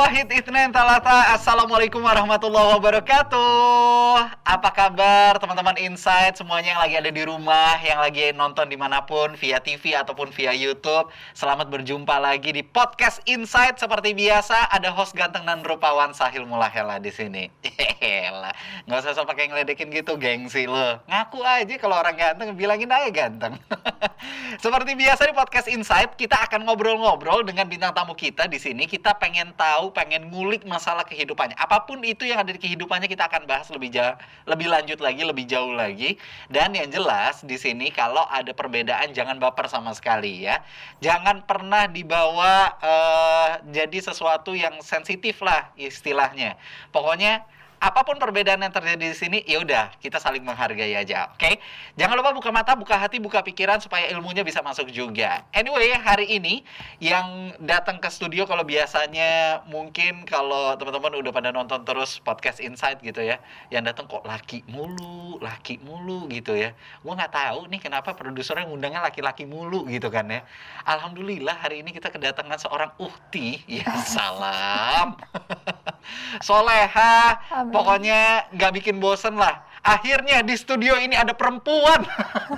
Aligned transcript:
Wahid 0.00 0.32
Itnen 0.32 0.72
Talata 0.72 1.36
Assalamualaikum 1.36 2.00
warahmatullahi 2.00 2.72
wabarakatuh. 2.72 4.32
Apa 4.48 4.72
kabar 4.72 5.36
teman-teman 5.36 5.76
Insight 5.76 6.40
Semuanya 6.40 6.72
yang 6.72 6.80
lagi 6.80 6.96
ada 6.96 7.12
di 7.12 7.20
rumah 7.20 7.76
Yang 7.76 8.00
lagi 8.00 8.24
nonton 8.32 8.72
di 8.72 8.80
mana 8.80 9.04
pun 9.04 9.36
Via 9.36 9.60
TV 9.60 9.92
ataupun 9.92 10.32
via 10.32 10.56
Youtube. 10.56 11.12
Selamat 11.36 11.68
berjumpa 11.68 12.16
lagi 12.16 12.48
di 12.48 12.64
podcast 12.64 13.20
Insight 13.28 13.76
Seperti 13.76 14.16
biasa 14.16 14.72
ada 14.72 14.88
host 14.88 15.12
ganteng 15.12 15.44
dan 15.44 15.60
rupawan 15.60 16.16
Sahil 16.16 16.48
Mulahela 16.48 16.96
di 16.96 17.12
sini. 17.12 17.52
Hehelah 18.00 18.56
Nggak 18.88 19.04
usah 19.04 19.12
so 19.12 19.28
pakai 19.28 19.52
ngeledekin 19.52 19.92
gitu 19.92 20.16
gengsi 20.16 20.64
lo. 20.64 20.96
Ngaku 21.12 21.44
aja 21.44 21.76
kalau 21.76 22.00
orang 22.00 22.16
ganteng 22.16 22.56
bilangin 22.56 22.88
aja 22.88 23.12
ganteng. 23.12 23.60
Seperti 24.64 24.96
biasa 24.96 25.28
di 25.28 25.36
podcast 25.36 25.68
Insight 25.68 26.16
Kita 26.16 26.48
akan 26.48 26.64
ngobrol-ngobrol 26.64 27.44
dengan 27.44 27.68
bintang 27.68 27.92
tamu 27.92 28.16
kita 28.16 28.48
di 28.48 28.56
sini. 28.56 28.88
Kita 28.88 29.20
pengen 29.20 29.52
tahu 29.52 29.89
pengen 29.90 30.30
ngulik 30.30 30.66
masalah 30.66 31.04
kehidupannya. 31.06 31.54
Apa 31.58 31.84
pun 31.84 32.00
itu 32.02 32.26
yang 32.26 32.42
ada 32.42 32.50
di 32.50 32.58
kehidupannya 32.58 33.06
kita 33.06 33.26
akan 33.26 33.44
bahas 33.44 33.68
lebih 33.68 33.92
jauh, 33.92 34.16
lebih 34.48 34.66
lanjut 34.70 34.98
lagi, 34.98 35.22
lebih 35.22 35.44
jauh 35.46 35.74
lagi. 35.74 36.16
Dan 36.48 36.72
yang 36.74 36.88
jelas 36.90 37.42
di 37.44 37.60
sini 37.60 37.92
kalau 37.92 38.24
ada 38.30 38.50
perbedaan 38.56 39.12
jangan 39.12 39.36
baper 39.36 39.68
sama 39.68 39.92
sekali 39.92 40.46
ya. 40.46 40.62
Jangan 41.04 41.44
pernah 41.44 41.86
dibawa 41.86 42.74
uh, 42.80 43.50
jadi 43.68 43.98
sesuatu 44.00 44.56
yang 44.56 44.78
sensitif 44.80 45.38
lah 45.44 45.70
istilahnya. 45.76 46.56
Pokoknya 46.90 47.44
apa 47.80 48.04
pun 48.04 48.20
perbedaan 48.20 48.60
yang 48.60 48.68
terjadi 48.68 49.00
di 49.00 49.16
sini, 49.16 49.38
ya 49.48 49.64
udah 49.64 49.88
kita 50.04 50.20
saling 50.20 50.44
menghargai 50.44 50.92
aja, 50.92 51.32
oke? 51.32 51.40
Okay? 51.40 51.56
Jangan 51.96 52.20
lupa 52.20 52.36
buka 52.36 52.52
mata, 52.52 52.76
buka 52.76 53.00
hati, 53.00 53.16
buka 53.16 53.40
pikiran 53.40 53.80
supaya 53.80 54.04
ilmunya 54.12 54.44
bisa 54.44 54.60
masuk 54.60 54.92
juga. 54.92 55.48
Anyway, 55.56 55.96
hari 55.96 56.28
ini 56.28 56.60
yang 57.00 57.56
datang 57.56 57.96
ke 57.96 58.12
studio 58.12 58.44
kalau 58.44 58.68
biasanya 58.68 59.64
mungkin 59.72 60.28
kalau 60.28 60.76
teman-teman 60.76 61.24
udah 61.24 61.32
pada 61.32 61.48
nonton 61.56 61.80
terus 61.88 62.20
podcast 62.20 62.60
Insight 62.60 63.00
gitu 63.00 63.24
ya, 63.24 63.40
yang 63.72 63.80
datang 63.80 64.04
kok 64.04 64.28
laki 64.28 64.60
mulu, 64.68 65.40
laki 65.40 65.80
mulu 65.80 66.28
gitu 66.28 66.52
ya. 66.52 66.76
Gua 67.00 67.16
nggak 67.16 67.32
tahu 67.32 67.64
nih 67.72 67.80
kenapa 67.80 68.12
produsernya 68.12 68.68
ngundangnya 68.68 69.00
laki-laki 69.00 69.48
mulu 69.48 69.88
gitu 69.88 70.12
kan 70.12 70.28
ya. 70.28 70.44
Alhamdulillah 70.84 71.56
hari 71.56 71.80
ini 71.80 71.96
kita 71.96 72.12
kedatangan 72.12 72.60
seorang 72.60 72.92
uhti, 73.00 73.64
ya 73.64 73.88
salam. 74.04 75.16
Soleha, 76.40 77.40
Amin. 77.52 77.72
pokoknya 77.72 78.50
nggak 78.54 78.72
bikin 78.80 78.96
bosen 79.02 79.36
lah. 79.36 79.64
Akhirnya 79.80 80.44
di 80.44 80.54
studio 80.60 81.00
ini 81.00 81.16
ada 81.16 81.32
perempuan, 81.32 82.04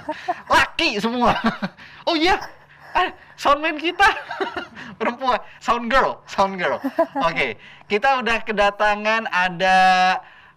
laki 0.55 0.99
semua. 0.99 1.39
oh 2.11 2.19
iya, 2.19 2.35
ah, 2.99 3.15
soundman 3.39 3.79
kita 3.79 4.11
perempuan, 4.99 5.39
sound 5.63 5.87
girl, 5.87 6.19
sound 6.27 6.59
girl. 6.59 6.83
Oke, 6.83 6.99
okay. 7.23 7.51
kita 7.87 8.19
udah 8.19 8.43
kedatangan 8.43 9.31
ada 9.31 9.79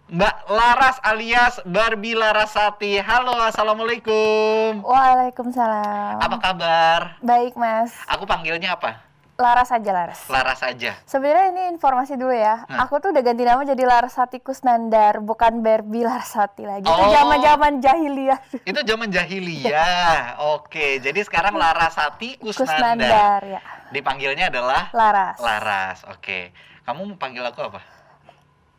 Mbak 0.06 0.36
Laras 0.54 1.02
alias 1.02 1.58
Barbie 1.66 2.14
Larasati. 2.14 3.02
Halo, 3.02 3.34
assalamualaikum. 3.42 4.86
Waalaikumsalam. 4.86 6.22
Apa 6.22 6.36
kabar? 6.38 7.00
Baik, 7.18 7.58
Mas. 7.58 7.90
Aku 8.06 8.22
panggilnya 8.22 8.78
apa? 8.78 9.02
Laras 9.36 9.68
aja 9.68 9.90
Laras. 9.92 10.20
Laras 10.32 10.60
aja. 10.64 10.96
Sebenarnya 11.04 11.52
ini 11.52 11.62
informasi 11.76 12.16
dulu 12.16 12.32
ya. 12.32 12.64
Hmm. 12.64 12.88
Aku 12.88 13.04
tuh 13.04 13.12
udah 13.12 13.20
ganti 13.20 13.44
nama 13.44 13.60
jadi 13.68 13.84
Larasati 13.84 14.40
Kusnandar, 14.40 15.20
bukan 15.20 15.60
Barbie 15.60 16.08
Larasati 16.08 16.64
lagi. 16.64 16.88
Oh. 16.88 16.96
Itu 16.96 17.04
zaman-zaman 17.12 17.72
jahiliyah. 17.84 18.40
Itu 18.72 18.80
zaman 18.80 19.08
jahiliyah. 19.12 20.40
Oke, 20.56 21.04
jadi 21.04 21.20
sekarang 21.20 21.52
Larasati 21.60 22.40
Kusnandar. 22.40 22.64
Kusnandar 22.64 23.40
ya. 23.44 23.60
Dipanggilnya 23.92 24.48
adalah 24.48 24.88
Laras. 24.96 25.36
Laras. 25.36 25.98
Oke. 26.08 26.56
Kamu 26.88 27.04
mau 27.04 27.16
panggil 27.20 27.44
aku 27.44 27.60
apa? 27.60 27.80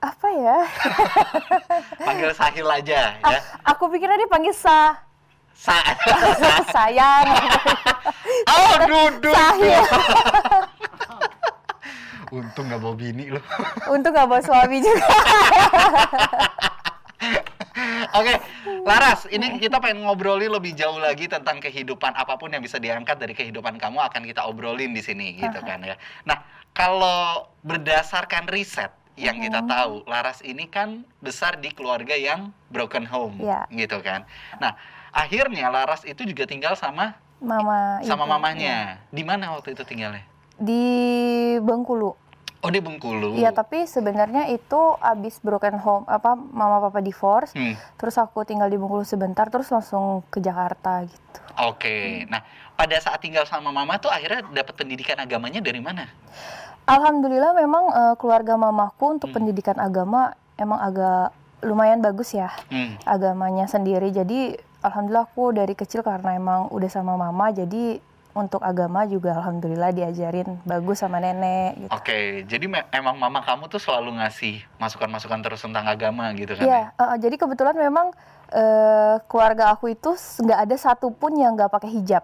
Apa 0.01 0.27
ya? 0.33 0.57
panggil 2.07 2.33
Sahil 2.33 2.65
aja 2.65 3.13
ya. 3.17 3.39
aku 3.61 3.93
pikirnya 3.93 4.25
dia 4.25 4.29
panggil 4.29 4.57
Sa. 4.57 5.06
Sa 5.57 5.77
sayang. 6.73 7.25
oh, 8.53 8.73
duduk. 8.85 9.33
Sahil. 9.33 9.81
Untung 12.37 12.67
gak 12.67 12.83
bawa 12.83 12.93
bini 12.93 13.31
loh. 13.31 13.41
Untung 13.89 14.13
gak 14.13 14.27
bawa 14.27 14.43
suami 14.43 14.83
juga. 14.83 15.07
Oke, 18.17 18.33
okay, 18.33 18.37
Laras, 18.83 19.29
ini 19.29 19.61
kita 19.61 19.77
pengen 19.77 20.07
ngobrolin 20.07 20.49
lebih 20.49 20.73
jauh 20.73 20.97
lagi 20.97 21.29
tentang 21.29 21.61
kehidupan 21.61 22.17
apa 22.17 22.35
pun 22.35 22.49
yang 22.49 22.63
bisa 22.63 22.81
diangkat 22.81 23.19
dari 23.19 23.37
kehidupan 23.37 23.77
kamu 23.77 24.01
akan 24.01 24.25
kita 24.25 24.43
obrolin 24.43 24.91
di 24.91 24.99
sini 24.99 25.37
gitu 25.37 25.61
kan 25.63 25.85
ya. 25.85 25.95
Nah, 26.25 26.41
kalau 26.73 27.47
berdasarkan 27.63 28.49
riset 28.49 28.89
yang 29.17 29.41
kita 29.41 29.65
tahu, 29.65 30.05
Laras 30.05 30.45
ini 30.45 30.69
kan 30.69 31.01
besar 31.19 31.57
di 31.57 31.73
keluarga 31.73 32.13
yang 32.13 32.53
broken 32.69 33.03
home, 33.09 33.41
yeah. 33.41 33.65
gitu 33.73 33.97
kan. 34.05 34.29
Nah, 34.61 34.77
akhirnya 35.09 35.73
Laras 35.73 36.05
itu 36.05 36.21
juga 36.23 36.45
tinggal 36.45 36.77
sama 36.77 37.17
mama 37.41 38.01
sama 38.05 38.25
itu, 38.25 38.33
mamanya. 38.37 39.01
Ya. 39.01 39.09
Di 39.09 39.23
mana 39.25 39.57
waktu 39.57 39.73
itu 39.73 39.83
tinggalnya? 39.83 40.21
Di 40.57 40.85
Bengkulu. 41.61 42.13
Oh 42.65 42.73
di 42.73 42.81
Bengkulu. 42.81 43.37
Iya 43.37 43.53
tapi 43.53 43.85
sebenarnya 43.85 44.49
itu 44.49 44.81
abis 44.97 45.37
broken 45.45 45.77
home 45.77 46.05
apa 46.09 46.33
mama 46.33 46.81
papa 46.81 47.01
divorce, 47.01 47.53
hmm. 47.53 47.77
terus 47.97 48.17
aku 48.17 48.45
tinggal 48.45 48.69
di 48.69 48.77
Bengkulu 48.77 49.05
sebentar, 49.05 49.49
terus 49.49 49.69
langsung 49.69 50.25
ke 50.29 50.41
Jakarta 50.41 51.05
gitu. 51.05 51.39
Oke, 51.57 51.89
okay. 51.89 52.01
hmm. 52.21 52.33
nah 52.33 52.41
pada 52.77 52.97
saat 53.01 53.21
tinggal 53.21 53.45
sama 53.49 53.73
mama 53.73 53.97
tuh 53.97 54.13
akhirnya 54.13 54.45
dapat 54.53 54.73
pendidikan 54.77 55.17
agamanya 55.17 55.61
dari 55.61 55.81
mana? 55.81 56.09
Alhamdulillah 56.87 57.51
memang 57.51 57.83
uh, 57.91 58.15
keluarga 58.15 58.55
mamaku 58.55 59.19
untuk 59.19 59.29
hmm. 59.29 59.35
pendidikan 59.35 59.75
agama 59.75 60.31
emang 60.55 60.79
agak 60.79 61.35
lumayan 61.59 61.99
bagus 61.99 62.31
ya 62.31 62.47
hmm. 62.71 63.03
agamanya 63.03 63.67
sendiri. 63.67 64.07
Jadi 64.15 64.55
alhamdulillah 64.79 65.27
aku 65.27 65.51
dari 65.51 65.75
kecil 65.75 65.99
karena 65.99 66.39
emang 66.39 66.71
udah 66.71 66.87
sama 66.87 67.19
mama 67.19 67.51
jadi 67.51 67.99
untuk 68.37 68.61
agama 68.61 69.03
juga 69.09 69.33
alhamdulillah 69.33 69.89
diajarin 69.91 70.61
bagus 70.63 71.01
sama 71.01 71.17
nenek 71.17 71.75
gitu. 71.75 71.89
Oke, 71.89 72.05
okay, 72.05 72.23
jadi 72.45 72.85
emang 72.93 73.17
mama 73.17 73.41
kamu 73.41 73.65
tuh 73.65 73.81
selalu 73.81 74.21
ngasih 74.21 74.61
masukan-masukan 74.77 75.41
terus 75.41 75.65
tentang 75.65 75.89
agama 75.89 76.29
gitu 76.37 76.53
kan? 76.53 76.63
Iya, 76.63 76.81
ya? 76.93 77.01
uh, 77.01 77.17
jadi 77.17 77.33
kebetulan 77.33 77.73
memang 77.73 78.13
uh, 78.53 79.17
keluarga 79.25 79.73
aku 79.73 79.89
itu 79.89 80.13
nggak 80.15 80.59
ada 80.69 80.75
satupun 80.77 81.33
yang 81.33 81.57
nggak 81.57 81.73
pakai 81.73 81.89
hijab. 81.97 82.23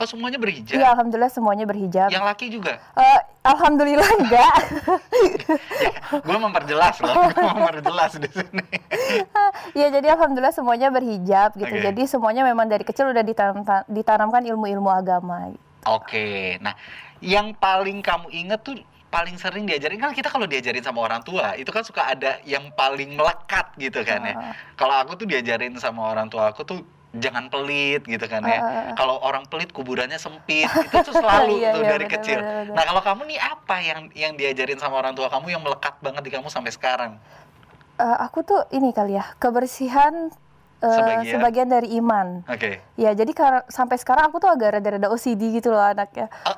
Oh 0.00 0.06
semuanya 0.08 0.38
berhijab? 0.40 0.78
Iya 0.78 0.96
alhamdulillah 0.96 1.28
semuanya 1.34 1.66
berhijab. 1.66 2.08
Yang 2.08 2.24
laki 2.24 2.46
juga? 2.48 2.78
Uh, 2.94 3.20
alhamdulillah 3.40 4.10
enggak. 4.20 4.54
ya, 5.84 5.92
gue 6.20 6.38
memperjelas 6.38 6.96
loh, 7.00 7.14
gue 7.32 7.52
memperjelas 7.56 8.12
di 8.20 8.28
sini. 8.28 8.66
Iya 9.72 9.88
jadi 9.96 10.12
alhamdulillah 10.16 10.54
semuanya 10.54 10.92
berhijab 10.92 11.56
gitu. 11.56 11.72
Okay. 11.72 11.84
Jadi 11.90 12.02
semuanya 12.04 12.42
memang 12.44 12.68
dari 12.68 12.84
kecil 12.84 13.08
udah 13.08 13.24
ditanam, 13.24 13.64
ditanamkan 13.88 14.44
ilmu-ilmu 14.44 14.90
agama. 14.92 15.52
Gitu. 15.52 15.64
Oke, 15.88 16.04
okay. 16.04 16.42
nah 16.60 16.76
yang 17.24 17.56
paling 17.56 18.04
kamu 18.04 18.28
inget 18.32 18.60
tuh 18.60 18.76
paling 19.10 19.34
sering 19.40 19.66
diajarin 19.66 19.98
kan 19.98 20.14
kita 20.14 20.30
kalau 20.30 20.46
diajarin 20.46 20.86
sama 20.86 21.02
orang 21.02 21.20
tua 21.26 21.58
itu 21.58 21.66
kan 21.74 21.82
suka 21.82 22.14
ada 22.14 22.38
yang 22.46 22.70
paling 22.78 23.18
melekat 23.18 23.74
gitu 23.80 24.06
kan 24.06 24.22
ya. 24.22 24.34
Uh. 24.38 24.54
Kalau 24.78 24.94
aku 25.02 25.18
tuh 25.18 25.26
diajarin 25.26 25.74
sama 25.82 26.14
orang 26.14 26.30
tua 26.30 26.54
aku 26.54 26.62
tuh 26.62 26.80
jangan 27.10 27.50
pelit 27.50 28.06
gitu 28.06 28.22
kan 28.30 28.46
ya. 28.46 28.60
Uh, 28.62 28.94
kalau 28.94 29.18
orang 29.26 29.42
pelit 29.50 29.74
kuburannya 29.74 30.14
sempit 30.14 30.70
itu 30.70 30.96
tuh 31.02 31.14
selalu 31.18 31.58
iya, 31.62 31.74
tuh 31.74 31.82
iya, 31.82 31.90
dari 31.90 32.06
bener, 32.06 32.14
kecil. 32.14 32.38
Bener, 32.38 32.54
bener. 32.70 32.74
Nah 32.78 32.82
kalau 32.86 33.02
kamu 33.02 33.22
nih 33.34 33.38
apa 33.42 33.76
yang 33.82 34.00
yang 34.14 34.32
diajarin 34.38 34.78
sama 34.78 35.02
orang 35.02 35.14
tua 35.18 35.26
kamu 35.26 35.50
yang 35.50 35.62
melekat 35.62 35.98
banget 35.98 36.22
di 36.22 36.30
kamu 36.30 36.46
sampai 36.46 36.70
sekarang? 36.70 37.12
Uh, 37.98 38.16
aku 38.22 38.46
tuh 38.46 38.62
ini 38.70 38.94
kali 38.94 39.18
ya 39.18 39.26
kebersihan 39.42 40.30
uh, 40.80 40.94
sebagian. 40.94 41.32
sebagian 41.34 41.68
dari 41.68 41.88
iman. 41.98 42.46
Oke. 42.46 42.58
Okay. 42.58 42.74
Ya 42.94 43.10
jadi 43.12 43.32
kar- 43.34 43.66
sampai 43.66 43.98
sekarang 43.98 44.30
aku 44.30 44.38
tuh 44.38 44.50
agak 44.50 44.78
rada-rada 44.78 45.10
OCD 45.10 45.58
gitu 45.58 45.74
loh 45.74 45.82
anaknya. 45.82 46.30
Uh, 46.46 46.54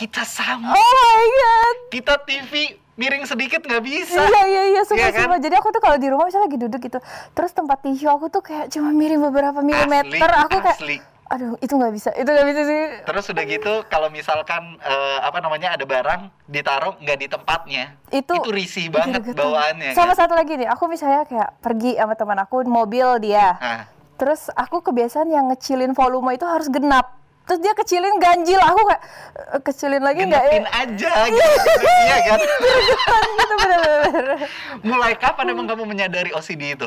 kita 0.00 0.24
sama. 0.24 0.72
Oh 0.72 0.92
my 0.96 1.24
god. 1.28 1.76
Kita 1.92 2.14
TV 2.24 2.52
miring 3.00 3.24
sedikit 3.24 3.64
nggak 3.64 3.80
bisa. 3.80 4.20
Iya 4.20 4.42
iya 4.44 4.62
iya 4.76 4.82
semua 4.84 5.08
ya, 5.08 5.16
kan? 5.16 5.40
Jadi 5.40 5.54
aku 5.56 5.72
tuh 5.72 5.80
kalau 5.80 5.96
di 5.96 6.12
rumah 6.12 6.28
misalnya 6.28 6.52
lagi 6.52 6.60
duduk 6.60 6.80
gitu, 6.84 7.00
terus 7.32 7.56
tempat 7.56 7.80
tisu 7.80 8.12
aku 8.12 8.28
tuh 8.28 8.44
kayak 8.44 8.68
cuma 8.68 8.92
miring 8.92 9.24
beberapa 9.24 9.64
milimeter. 9.64 10.28
Aku 10.44 10.60
kayak 10.60 10.76
asli. 10.76 10.98
Aduh, 11.30 11.54
itu 11.62 11.70
nggak 11.78 11.94
bisa, 11.94 12.10
itu 12.18 12.26
nggak 12.26 12.48
bisa 12.50 12.60
sih. 12.66 12.82
Terus 13.06 13.24
udah 13.30 13.44
gitu, 13.46 13.72
kalau 13.86 14.10
misalkan 14.10 14.74
uh, 14.82 15.22
apa 15.22 15.38
namanya 15.38 15.78
ada 15.78 15.86
barang 15.86 16.26
ditaruh 16.50 16.98
nggak 16.98 17.18
di 17.22 17.26
tempatnya, 17.30 17.84
itu 18.10 18.34
itu 18.34 18.50
risih 18.50 18.90
banget 18.90 19.22
gitu, 19.22 19.38
bawaannya. 19.38 19.94
Sama 19.94 20.18
kan? 20.18 20.26
satu 20.26 20.34
lagi 20.34 20.58
nih, 20.58 20.66
aku 20.66 20.90
misalnya 20.90 21.22
kayak 21.30 21.54
pergi 21.62 21.94
sama 21.94 22.18
teman 22.18 22.34
aku 22.42 22.66
mobil 22.66 23.22
dia, 23.22 23.54
ah. 23.62 23.86
terus 24.18 24.50
aku 24.58 24.82
kebiasaan 24.82 25.30
yang 25.30 25.54
ngecilin 25.54 25.94
volume 25.94 26.34
itu 26.34 26.42
harus 26.50 26.66
genap 26.66 27.19
terus 27.48 27.60
dia 27.64 27.74
kecilin 27.74 28.16
ganjil 28.22 28.60
aku 28.62 28.80
kayak 28.86 29.02
eh, 29.56 29.60
kecilin 29.64 30.02
lagi 30.02 30.22
nggak 30.28 30.44
ya? 30.44 30.52
Aja 30.70 31.12
gitu. 31.28 31.50
Iya. 31.82 32.16
Kan? 32.30 32.38
Gitu 33.40 33.54
bener-bener. 33.58 34.26
Mulai 34.86 35.12
kapan 35.18 35.46
emang 35.50 35.66
kamu 35.66 35.84
menyadari 35.88 36.30
OCD 36.30 36.78
itu? 36.78 36.86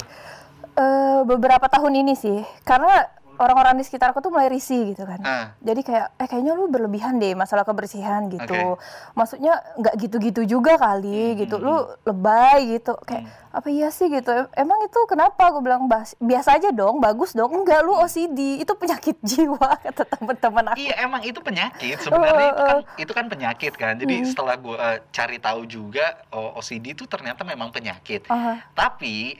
Uh, 0.73 1.21
beberapa 1.27 1.67
tahun 1.69 2.01
ini 2.05 2.13
sih. 2.17 2.41
Karena 2.65 3.05
orang-orang 3.43 3.75
di 3.77 3.83
sekitarku 3.83 4.23
tuh 4.23 4.31
mulai 4.31 4.47
risih 4.47 4.95
gitu 4.95 5.03
kan. 5.03 5.19
Uh. 5.19 5.45
Jadi 5.61 5.81
kayak 5.83 6.07
eh 6.17 6.27
kayaknya 6.31 6.55
lu 6.55 6.71
berlebihan 6.71 7.19
deh 7.19 7.35
masalah 7.35 7.67
kebersihan 7.67 8.31
gitu. 8.31 8.79
Okay. 8.79 9.13
Maksudnya 9.13 9.59
nggak 9.77 9.95
gitu-gitu 9.99 10.41
juga 10.47 10.79
kali 10.79 11.35
hmm. 11.35 11.37
gitu. 11.45 11.55
Lu 11.59 11.83
lebay 12.07 12.79
gitu. 12.79 12.95
Kayak 13.03 13.27
hmm. 13.27 13.57
apa 13.59 13.67
iya 13.69 13.89
sih 13.91 14.07
gitu. 14.07 14.31
Emang 14.55 14.79
itu 14.87 14.99
kenapa 15.05 15.51
gue 15.51 15.61
bilang 15.61 15.85
biasa 16.23 16.57
aja 16.57 16.71
dong, 16.71 17.03
bagus 17.03 17.35
dong. 17.35 17.51
Enggak 17.51 17.83
lu 17.83 17.93
OCD. 17.99 18.63
Itu 18.63 18.73
penyakit 18.79 19.19
jiwa 19.29 19.77
kata 19.83 20.03
teman-teman 20.07 20.73
aku. 20.73 20.79
Iya, 20.79 20.95
emang 21.03 21.21
itu 21.27 21.39
penyakit. 21.43 21.99
Sebenarnya 22.01 22.51
uh, 22.55 22.57
uh, 22.57 22.57
itu 22.57 22.63
kan 22.63 22.79
itu 23.03 23.11
kan 23.11 23.25
penyakit 23.27 23.73
kan. 23.75 23.93
Jadi 23.99 24.15
hmm. 24.23 24.27
setelah 24.31 24.55
gue 24.55 24.75
uh, 24.79 24.97
cari 25.11 25.37
tahu 25.37 25.67
juga 25.67 26.23
oh, 26.31 26.57
OCD 26.57 26.95
itu 26.95 27.03
ternyata 27.05 27.43
memang 27.43 27.69
penyakit. 27.69 28.25
Uh. 28.31 28.57
Tapi 28.73 29.37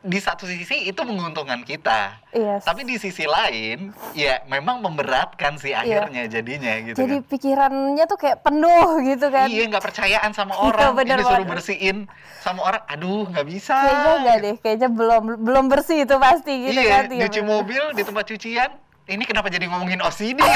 di 0.00 0.16
satu 0.16 0.48
sisi 0.48 0.88
itu 0.88 1.00
menguntungkan 1.04 1.60
kita, 1.60 2.24
yes. 2.32 2.64
tapi 2.64 2.88
di 2.88 2.96
sisi 2.96 3.28
lain 3.28 3.92
ya 4.16 4.40
memang 4.48 4.80
memberatkan 4.80 5.60
sih 5.60 5.76
iya. 5.76 5.84
akhirnya 5.84 6.24
yeah. 6.24 6.32
jadinya 6.32 6.72
gitu. 6.88 6.96
Jadi 7.04 7.16
kan. 7.20 7.28
pikirannya 7.28 8.04
tuh 8.08 8.16
kayak 8.16 8.40
penuh 8.40 8.88
gitu 9.04 9.26
kan? 9.28 9.52
Iya 9.52 9.68
nggak 9.68 9.84
percayaan 9.84 10.32
sama 10.32 10.56
iya, 10.56 10.64
orang, 10.72 10.90
iya, 10.96 11.12
ini 11.12 11.22
suruh 11.28 11.46
bersihin 11.46 11.96
sama 12.40 12.60
orang, 12.64 12.82
aduh 12.88 13.28
nggak 13.28 13.46
bisa. 13.46 13.76
Kayaknya 13.76 14.14
nggak 14.24 14.36
deh, 14.40 14.56
kayaknya 14.64 14.88
belum 14.88 15.22
belum 15.44 15.64
bersih 15.68 16.08
itu 16.08 16.16
pasti 16.16 16.52
gitu 16.64 16.80
iya, 16.80 16.90
kan? 16.96 17.04
Iya, 17.12 17.20
nyuci 17.28 17.40
mobil 17.44 17.82
di 17.92 18.02
tempat 18.02 18.24
cucian, 18.24 18.70
ini 19.04 19.24
kenapa 19.28 19.52
jadi 19.52 19.68
ngomongin 19.68 20.00
OCD? 20.00 20.40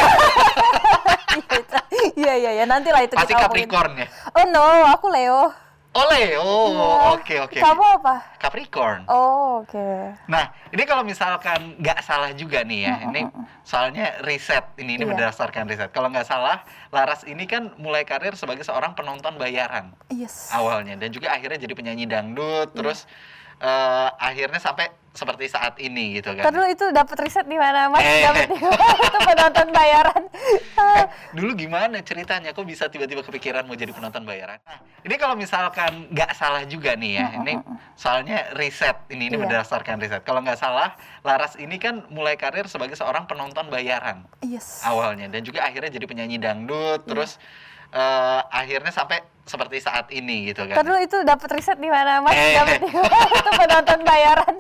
Iya 2.15 2.35
iya 2.39 2.51
iya 2.63 2.65
nanti 2.67 2.95
lah 2.95 3.03
itu 3.03 3.19
Pasti 3.19 3.35
Capricorn 3.35 3.99
ya? 3.99 4.07
Oh 4.39 4.47
no, 4.47 4.87
aku 4.87 5.11
Leo. 5.11 5.64
Oh 5.95 6.11
Leo, 6.11 6.43
iya. 6.75 6.91
oke 7.15 7.35
oke. 7.47 7.59
Kamu 7.63 8.03
apa? 8.03 8.35
Capricorn. 8.43 9.07
Oh 9.07 9.63
oke. 9.63 9.71
Okay. 9.71 10.11
Nah 10.27 10.51
ini 10.75 10.83
kalau 10.91 11.07
misalkan 11.07 11.79
nggak 11.79 12.03
salah 12.03 12.35
juga 12.35 12.67
nih 12.67 12.91
ya, 12.91 12.95
ini 13.07 13.31
soalnya 13.63 14.19
riset 14.27 14.75
ini 14.75 14.99
ini 14.99 15.07
yeah. 15.07 15.15
berdasarkan 15.15 15.71
riset. 15.71 15.95
Kalau 15.95 16.11
nggak 16.11 16.27
salah, 16.27 16.67
Laras 16.91 17.23
ini 17.31 17.47
kan 17.47 17.71
mulai 17.79 18.03
karir 18.03 18.35
sebagai 18.35 18.67
seorang 18.67 18.99
penonton 18.99 19.39
bayaran. 19.39 19.95
Yes. 20.11 20.51
Awalnya 20.51 20.99
dan 20.99 21.15
juga 21.15 21.31
akhirnya 21.31 21.63
jadi 21.63 21.75
penyanyi 21.79 22.11
dangdut, 22.11 22.75
yeah. 22.75 22.79
terus 22.83 23.07
uh, 23.63 24.11
akhirnya 24.19 24.59
sampai 24.59 24.91
seperti 25.15 25.47
saat 25.47 25.79
ini 25.79 26.19
gitu 26.19 26.35
kan. 26.35 26.51
Terus 26.51 26.67
itu 26.75 26.87
dapat 26.91 27.17
riset 27.23 27.47
di 27.47 27.55
mana 27.55 27.87
Mas? 27.87 28.03
Eh. 28.03 28.27
Dapat 28.27 28.51
itu 29.07 29.19
penonton 29.23 29.69
bayaran. 29.71 30.23
eh, 30.75 31.05
dulu 31.31 31.55
gimana 31.55 32.03
ceritanya 32.03 32.51
kok 32.51 32.67
bisa 32.67 32.91
tiba-tiba 32.91 33.23
kepikiran 33.23 33.63
mau 33.63 33.79
jadi 33.79 33.95
penonton 33.95 34.27
bayaran? 34.27 34.59
Nah, 34.67 34.83
ini 35.07 35.15
kalau 35.15 35.39
misalkan 35.39 36.11
nggak 36.11 36.35
salah 36.35 36.67
juga 36.67 36.99
nih 36.99 37.23
ya, 37.23 37.27
ini 37.39 37.63
soalnya 37.95 38.51
riset 38.59 39.07
ini 39.15 39.31
ini 39.31 39.39
iya. 39.39 39.43
berdasarkan 39.47 40.03
riset. 40.03 40.27
Kalau 40.27 40.43
nggak 40.43 40.59
salah, 40.59 40.99
Laras 41.23 41.55
ini 41.63 41.79
kan 41.79 42.03
mulai 42.11 42.35
karir 42.35 42.67
sebagai 42.67 42.99
seorang 42.99 43.31
penonton 43.31 43.71
bayaran. 43.71 44.27
Yes. 44.43 44.83
Awalnya 44.83 45.31
dan 45.31 45.47
juga 45.47 45.63
akhirnya 45.63 45.95
jadi 45.95 46.11
penyanyi 46.11 46.43
dangdut, 46.43 47.07
yeah. 47.07 47.09
terus 47.09 47.39
uh, 47.95 48.43
akhirnya 48.51 48.91
sampai 48.91 49.23
seperti 49.45 49.77
saat 49.77 50.09
ini 50.09 50.51
gitu 50.51 50.65
kan. 50.65 50.81
Terus 50.81 50.99
itu 51.05 51.17
dapat 51.21 51.49
riset 51.53 51.77
di 51.77 51.89
mana 51.93 52.25
Mas? 52.25 52.33
Eh. 52.33 52.57
Dapat 52.57 52.81
itu 53.39 53.51
penonton 53.61 54.01
bayaran. 54.03 54.55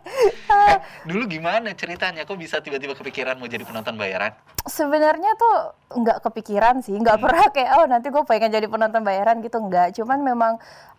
Eh, 0.66 0.80
dulu 1.04 1.24
gimana 1.28 1.72
ceritanya 1.76 2.24
kok 2.24 2.38
bisa 2.40 2.60
tiba-tiba 2.64 2.96
kepikiran 2.96 3.36
mau 3.36 3.48
jadi 3.48 3.64
penonton 3.64 3.94
bayaran? 3.94 4.32
Sebenarnya 4.64 5.36
tuh 5.36 5.54
nggak 6.00 6.18
kepikiran 6.24 6.80
sih, 6.80 6.96
nggak 6.96 7.16
hmm. 7.20 7.24
pernah 7.24 7.46
kayak 7.52 7.70
oh 7.78 7.86
nanti 7.86 8.08
gue 8.08 8.24
pengen 8.24 8.50
jadi 8.50 8.66
penonton 8.66 9.02
bayaran 9.04 9.38
gitu 9.44 9.58
nggak. 9.60 9.94
Cuman 10.00 10.18
memang 10.24 10.52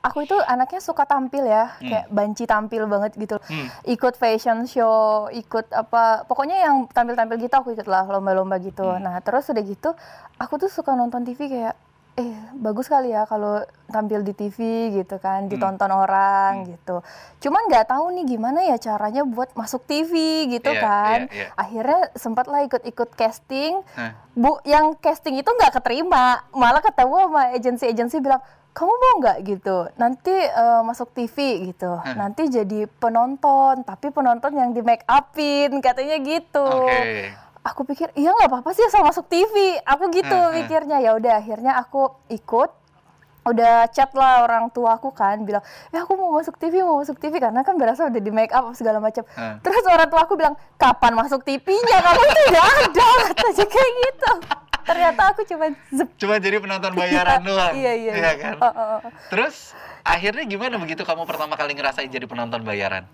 aku 0.06 0.24
itu 0.24 0.38
anaknya 0.46 0.82
suka 0.82 1.04
tampil 1.10 1.50
ya, 1.50 1.74
hmm. 1.78 1.90
kayak 1.90 2.06
banci 2.14 2.44
tampil 2.46 2.86
banget 2.86 3.12
gitu. 3.18 3.38
Hmm. 3.42 3.68
Ikut 3.90 4.14
fashion 4.16 4.70
show, 4.70 5.28
ikut 5.34 5.74
apa, 5.74 6.24
pokoknya 6.30 6.62
yang 6.62 6.76
tampil-tampil 6.94 7.42
gitu 7.42 7.56
aku 7.58 7.74
ikut 7.74 7.90
lah 7.90 8.06
lomba-lomba 8.06 8.62
gitu. 8.62 8.86
Hmm. 8.86 9.02
Nah 9.02 9.18
terus 9.26 9.50
udah 9.50 9.64
gitu, 9.66 9.98
aku 10.38 10.62
tuh 10.62 10.70
suka 10.70 10.94
nonton 10.94 11.26
TV 11.26 11.50
kayak 11.50 11.76
eh 12.16 12.32
bagus 12.56 12.88
kali 12.88 13.12
ya 13.12 13.28
kalau 13.28 13.60
tampil 13.92 14.24
di 14.24 14.32
TV 14.32 14.88
gitu 14.96 15.20
kan 15.20 15.46
hmm. 15.46 15.52
ditonton 15.52 15.92
orang 15.92 16.64
hmm. 16.64 16.68
gitu 16.72 17.04
cuman 17.44 17.68
nggak 17.68 17.92
tahu 17.92 18.08
nih 18.16 18.26
gimana 18.26 18.64
ya 18.64 18.80
caranya 18.80 19.28
buat 19.28 19.52
masuk 19.52 19.84
TV 19.84 20.48
gitu 20.48 20.72
yeah, 20.72 20.80
kan 20.80 21.20
yeah, 21.28 21.52
yeah. 21.52 21.52
akhirnya 21.60 22.08
sempat 22.16 22.48
lah 22.48 22.64
ikut-ikut 22.64 23.20
casting 23.20 23.84
huh? 24.00 24.16
bu 24.32 24.64
yang 24.64 24.96
casting 25.04 25.36
itu 25.36 25.50
nggak 25.52 25.76
keterima 25.76 26.40
malah 26.56 26.80
ketemu 26.80 27.16
sama 27.28 27.44
agensi-agensi 27.52 28.18
bilang 28.24 28.40
kamu 28.72 28.92
mau 28.96 29.14
nggak 29.20 29.38
gitu 29.44 29.78
nanti 30.00 30.36
uh, 30.56 30.88
masuk 30.88 31.12
TV 31.12 31.68
gitu 31.68 32.00
huh? 32.00 32.16
nanti 32.16 32.48
jadi 32.48 32.88
penonton 32.96 33.84
tapi 33.84 34.08
penonton 34.16 34.56
yang 34.56 34.72
di 34.72 34.80
make 34.80 35.04
upin 35.04 35.84
katanya 35.84 36.16
gitu 36.24 36.64
okay 36.64 37.44
aku 37.66 37.82
pikir 37.90 38.14
iya 38.14 38.30
nggak 38.30 38.48
apa-apa 38.54 38.70
sih 38.78 38.86
asal 38.86 39.02
masuk 39.02 39.26
TV 39.26 39.82
aku 39.82 40.14
gitu 40.14 40.38
hmm, 40.38 40.54
mikirnya. 40.54 41.02
Ya 41.02 41.18
udah 41.18 41.42
akhirnya 41.42 41.74
aku 41.82 42.14
ikut. 42.30 42.70
Udah 43.46 43.86
chat 43.94 44.10
lah 44.18 44.42
orang 44.42 44.74
tua 44.74 44.98
aku 44.98 45.14
kan 45.14 45.38
bilang 45.46 45.62
ya 45.94 46.02
aku 46.02 46.18
mau 46.18 46.34
masuk 46.34 46.58
TV 46.58 46.82
mau 46.82 46.98
masuk 46.98 47.22
TV 47.22 47.38
karena 47.38 47.62
kan 47.62 47.78
berasa 47.78 48.10
udah 48.10 48.18
di 48.22 48.34
make 48.34 48.50
up 48.54 48.74
segala 48.74 48.98
macam. 48.98 49.22
Hmm. 49.38 49.62
terus 49.62 49.86
orang 49.86 50.10
tua 50.10 50.26
aku 50.26 50.34
bilang 50.34 50.58
kapan 50.82 51.14
masuk 51.14 51.46
TV-nya 51.46 51.98
kamu 52.02 52.24
tidak 52.26 52.66
ada. 52.66 53.10
Aja 53.50 53.66
kayak 53.70 53.92
gitu. 54.02 54.32
Ternyata 54.86 55.22
aku 55.34 55.42
cuma 55.46 55.66
cuma 55.94 56.36
jadi 56.42 56.58
penonton 56.58 56.94
bayaran 56.98 57.42
iya, 57.42 57.46
doang. 57.46 57.74
Iya 57.78 57.94
iya, 57.94 58.14
iya. 58.18 58.34
kan? 58.34 58.58
Oh, 58.62 58.70
oh, 58.70 58.88
oh. 58.98 59.00
terus 59.30 59.78
akhirnya 60.02 60.46
gimana 60.46 60.78
begitu 60.78 61.02
kamu 61.02 61.26
pertama 61.26 61.54
kali 61.58 61.74
ngerasain 61.74 62.10
jadi 62.10 62.26
penonton 62.30 62.62
bayaran 62.62 63.10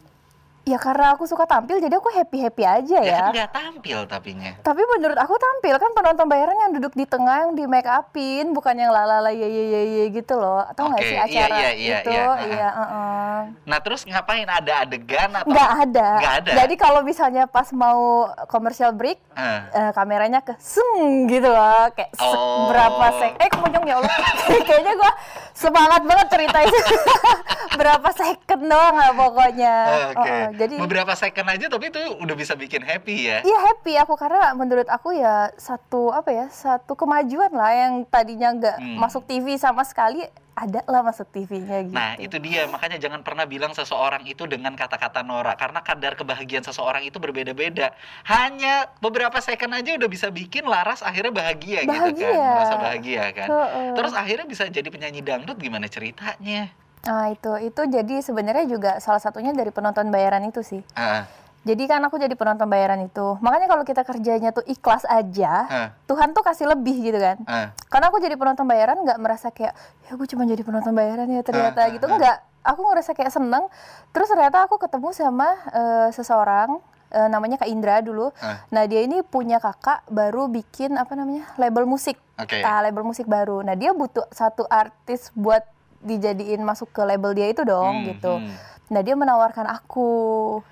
Ya 0.62 0.78
karena 0.78 1.18
aku 1.18 1.26
suka 1.26 1.50
tampil 1.50 1.82
jadi 1.82 1.98
aku 1.98 2.14
happy-happy 2.14 2.64
aja 2.64 3.00
ya. 3.02 3.10
Ya 3.10 3.20
kan 3.26 3.34
gak 3.34 3.52
tampil 3.58 3.98
tapinya. 4.06 4.54
Tapi 4.62 4.82
menurut 4.86 5.18
aku 5.18 5.34
tampil 5.34 5.74
kan 5.82 5.90
penonton 5.98 6.30
bayaran 6.30 6.54
yang 6.54 6.72
duduk 6.78 6.94
di 6.94 7.10
tengah 7.10 7.50
yang 7.50 7.58
di 7.58 7.66
make 7.66 7.90
upin 7.90 8.54
bukan 8.54 8.78
yang 8.78 8.94
lalala 8.94 9.34
ye 9.34 9.42
ye 9.42 9.64
ye, 9.74 9.82
ye 9.90 10.04
gitu 10.14 10.38
loh. 10.38 10.62
Atau 10.62 10.86
nggak 10.86 11.02
okay. 11.02 11.10
sih 11.10 11.18
iya, 11.18 11.26
acara 11.26 11.56
iya, 11.58 11.72
iya, 11.74 11.74
gitu? 11.74 12.12
Iya, 12.14 12.22
iya. 12.22 12.46
iya 12.46 12.70
uh 12.70 12.82
-uh. 12.86 13.38
Nah 13.66 13.80
terus 13.82 14.06
ngapain 14.06 14.46
ada 14.46 14.74
adegan 14.86 15.34
atau? 15.34 15.50
Nggak 15.50 15.72
ada. 15.90 16.10
Nggak 16.22 16.36
ada. 16.46 16.52
Jadi 16.62 16.74
kalau 16.78 17.02
misalnya 17.02 17.44
pas 17.50 17.68
mau 17.74 18.30
commercial 18.46 18.94
break, 18.94 19.18
uh. 19.34 19.66
Uh, 19.74 19.92
kameranya 19.98 20.46
ke 20.46 20.54
seng 20.62 21.26
gitu 21.26 21.50
loh, 21.50 21.90
kayak 21.98 22.14
oh. 22.22 22.70
berapa 22.70 23.06
sek? 23.18 23.34
Eh 23.42 23.50
kemudian 23.50 23.82
ya 23.82 23.98
Allah, 23.98 24.14
kayaknya 24.70 24.94
gua 24.94 25.12
semangat 25.58 26.06
banget 26.06 26.28
cerita 26.30 26.58
itu. 26.70 26.78
berapa 27.82 28.10
second 28.14 28.64
doang 28.68 28.96
lah 28.96 29.12
pokoknya. 29.16 29.76
Oke. 30.14 30.22
Okay. 30.22 30.42
Uh, 30.46 30.51
jadi 30.56 30.76
beberapa 30.80 31.14
second 31.16 31.48
aja 31.48 31.66
tapi 31.72 31.92
itu 31.92 32.02
udah 32.20 32.36
bisa 32.36 32.54
bikin 32.56 32.84
happy 32.84 33.30
ya 33.30 33.38
iya 33.44 33.60
happy 33.72 33.96
aku 34.00 34.14
karena 34.20 34.52
menurut 34.56 34.88
aku 34.88 35.16
ya 35.16 35.50
satu 35.56 36.12
apa 36.12 36.30
ya 36.32 36.46
satu 36.52 36.94
kemajuan 36.96 37.52
lah 37.52 37.72
yang 37.74 37.94
tadinya 38.08 38.50
nggak 38.56 38.78
hmm. 38.80 38.98
masuk 39.00 39.24
TV 39.28 39.56
sama 39.56 39.82
sekali 39.88 40.24
ada 40.52 40.84
lah 40.86 41.02
masuk 41.02 41.32
TV-nya 41.32 41.80
gitu. 41.88 41.96
Nah, 41.96 42.14
itu 42.20 42.36
dia. 42.38 42.68
Makanya 42.68 43.00
jangan 43.00 43.24
pernah 43.24 43.48
bilang 43.48 43.72
seseorang 43.72 44.28
itu 44.28 44.44
dengan 44.46 44.76
kata-kata 44.76 45.24
norak 45.24 45.56
karena 45.58 45.80
kadar 45.82 46.14
kebahagiaan 46.20 46.62
seseorang 46.62 47.08
itu 47.08 47.18
berbeda-beda. 47.18 47.96
Hanya 48.28 48.92
beberapa 49.00 49.40
second 49.40 49.80
aja 49.80 49.96
udah 49.96 50.10
bisa 50.12 50.28
bikin 50.30 50.68
Laras 50.68 51.02
akhirnya 51.02 51.34
bahagia, 51.34 51.88
bahagia. 51.88 52.14
gitu 52.14 52.30
kan. 52.30 52.52
Merasa 52.54 52.76
bahagia 52.78 53.24
kan. 53.34 53.48
Uh 53.48 53.58
-uh. 53.58 53.92
Terus 53.98 54.14
akhirnya 54.14 54.46
bisa 54.46 54.64
jadi 54.68 54.88
penyanyi 54.92 55.24
dangdut 55.24 55.58
gimana 55.58 55.88
ceritanya? 55.88 56.70
Ah 57.06 57.34
itu 57.34 57.50
itu 57.62 57.82
jadi 57.90 58.22
sebenarnya 58.22 58.66
juga 58.70 58.92
salah 59.02 59.18
satunya 59.18 59.54
dari 59.58 59.74
penonton 59.74 60.14
bayaran 60.14 60.46
itu 60.46 60.62
sih. 60.62 60.82
Uh. 60.94 61.26
Jadi 61.62 61.86
kan 61.86 62.02
aku 62.02 62.18
jadi 62.18 62.34
penonton 62.34 62.66
bayaran 62.66 62.98
itu. 63.06 63.38
Makanya 63.38 63.70
kalau 63.70 63.86
kita 63.86 64.02
kerjanya 64.02 64.50
tuh 64.50 64.66
ikhlas 64.66 65.06
aja, 65.06 65.54
uh. 65.70 65.90
Tuhan 66.10 66.34
tuh 66.34 66.42
kasih 66.42 66.66
lebih 66.70 66.98
gitu 67.02 67.18
kan. 67.22 67.38
Uh. 67.46 67.70
Karena 67.90 68.10
aku 68.10 68.18
jadi 68.18 68.34
penonton 68.38 68.66
bayaran 68.66 68.98
nggak 69.02 69.18
merasa 69.22 69.54
kayak 69.54 69.74
ya 70.06 70.10
aku 70.14 70.26
cuma 70.26 70.46
jadi 70.46 70.62
penonton 70.62 70.94
bayaran 70.94 71.30
ya 71.30 71.42
ternyata 71.42 71.86
uh. 71.86 71.94
gitu 71.94 72.06
nggak. 72.06 72.38
Aku 72.62 72.86
ngerasa 72.86 73.18
kayak 73.18 73.34
seneng. 73.34 73.66
Terus 74.14 74.30
ternyata 74.30 74.66
aku 74.70 74.78
ketemu 74.78 75.10
sama 75.18 75.50
uh, 75.74 76.10
seseorang 76.14 76.78
uh, 77.14 77.30
namanya 77.30 77.58
Kak 77.58 77.70
Indra 77.70 78.02
dulu. 78.06 78.30
Uh. 78.38 78.58
Nah 78.70 78.86
dia 78.86 79.02
ini 79.02 79.26
punya 79.26 79.58
kakak 79.58 80.06
baru 80.06 80.46
bikin 80.50 80.98
apa 81.02 81.18
namanya 81.18 81.50
label 81.58 81.90
musik. 81.90 82.18
Okay. 82.38 82.62
Uh, 82.62 82.82
label 82.86 83.06
musik 83.06 83.26
baru. 83.26 83.66
Nah 83.66 83.74
dia 83.74 83.94
butuh 83.94 84.26
satu 84.30 84.70
artis 84.70 85.34
buat 85.34 85.66
dijadiin 86.02 86.62
masuk 86.66 86.90
ke 86.90 87.02
label 87.06 87.32
dia 87.38 87.48
itu 87.50 87.62
dong 87.62 88.02
hmm, 88.02 88.08
gitu. 88.16 88.34
Hmm. 88.42 88.54
Nah 88.92 89.00
dia 89.00 89.16
menawarkan 89.16 89.72
aku 89.72 90.10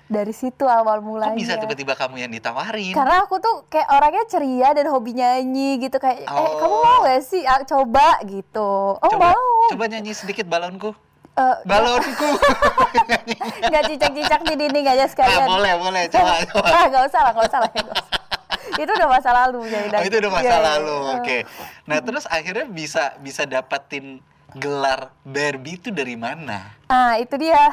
dari 0.04 0.36
situ 0.36 0.68
awal 0.68 1.00
mulanya. 1.00 1.32
Kok 1.32 1.40
bisa 1.40 1.56
tiba-tiba 1.56 1.96
kamu 1.96 2.20
yang 2.20 2.28
ditawarin? 2.28 2.92
Karena 2.92 3.24
aku 3.24 3.40
tuh 3.40 3.64
kayak 3.72 3.88
orangnya 3.88 4.24
ceria 4.28 4.68
dan 4.76 4.92
hobi 4.92 5.16
nyanyi 5.16 5.80
gitu 5.80 5.96
kayak 5.96 6.28
oh. 6.28 6.36
eh 6.36 6.52
kamu 6.60 6.76
mau 6.84 6.98
gak 7.08 7.24
sih 7.24 7.42
ah, 7.48 7.64
coba 7.64 8.20
gitu. 8.28 9.00
Oh 9.00 9.08
coba, 9.08 9.32
mau. 9.32 9.72
Coba 9.72 9.84
nyanyi 9.88 10.12
sedikit 10.12 10.44
balonku. 10.44 10.92
Uh, 11.32 11.56
balonku. 11.64 12.28
gak 13.72 13.82
cicak-cicak 13.88 14.40
di 14.44 14.54
dinding 14.68 14.84
aja 14.84 15.08
sekalian. 15.08 15.48
Ah, 15.48 15.56
boleh 15.56 15.72
boleh 15.80 16.02
coba 16.12 16.44
coba. 16.44 16.68
ah 16.76 16.84
gak 16.92 17.02
usah 17.08 17.20
lah 17.24 17.32
gak 17.32 17.46
usah 17.48 17.60
lah. 17.64 17.72
Itu 18.76 18.90
udah 19.00 19.08
masa 19.08 19.30
lalu 19.32 19.60
ya. 19.64 19.80
Oh, 19.96 20.04
itu 20.04 20.16
udah 20.20 20.30
masa 20.30 20.44
iya. 20.44 20.60
lalu. 20.60 20.92
Yeah. 20.92 21.16
Oke. 21.16 21.24
Okay. 21.24 21.40
Nah, 21.88 21.98
terus 22.04 22.24
akhirnya 22.28 22.68
bisa 22.68 23.16
bisa 23.24 23.48
dapetin 23.48 24.20
gelar 24.52 25.12
Barbie 25.22 25.76
itu 25.76 25.88
dari 25.88 26.14
mana? 26.14 26.74
Ah 26.86 27.14
itu 27.16 27.34
dia. 27.36 27.58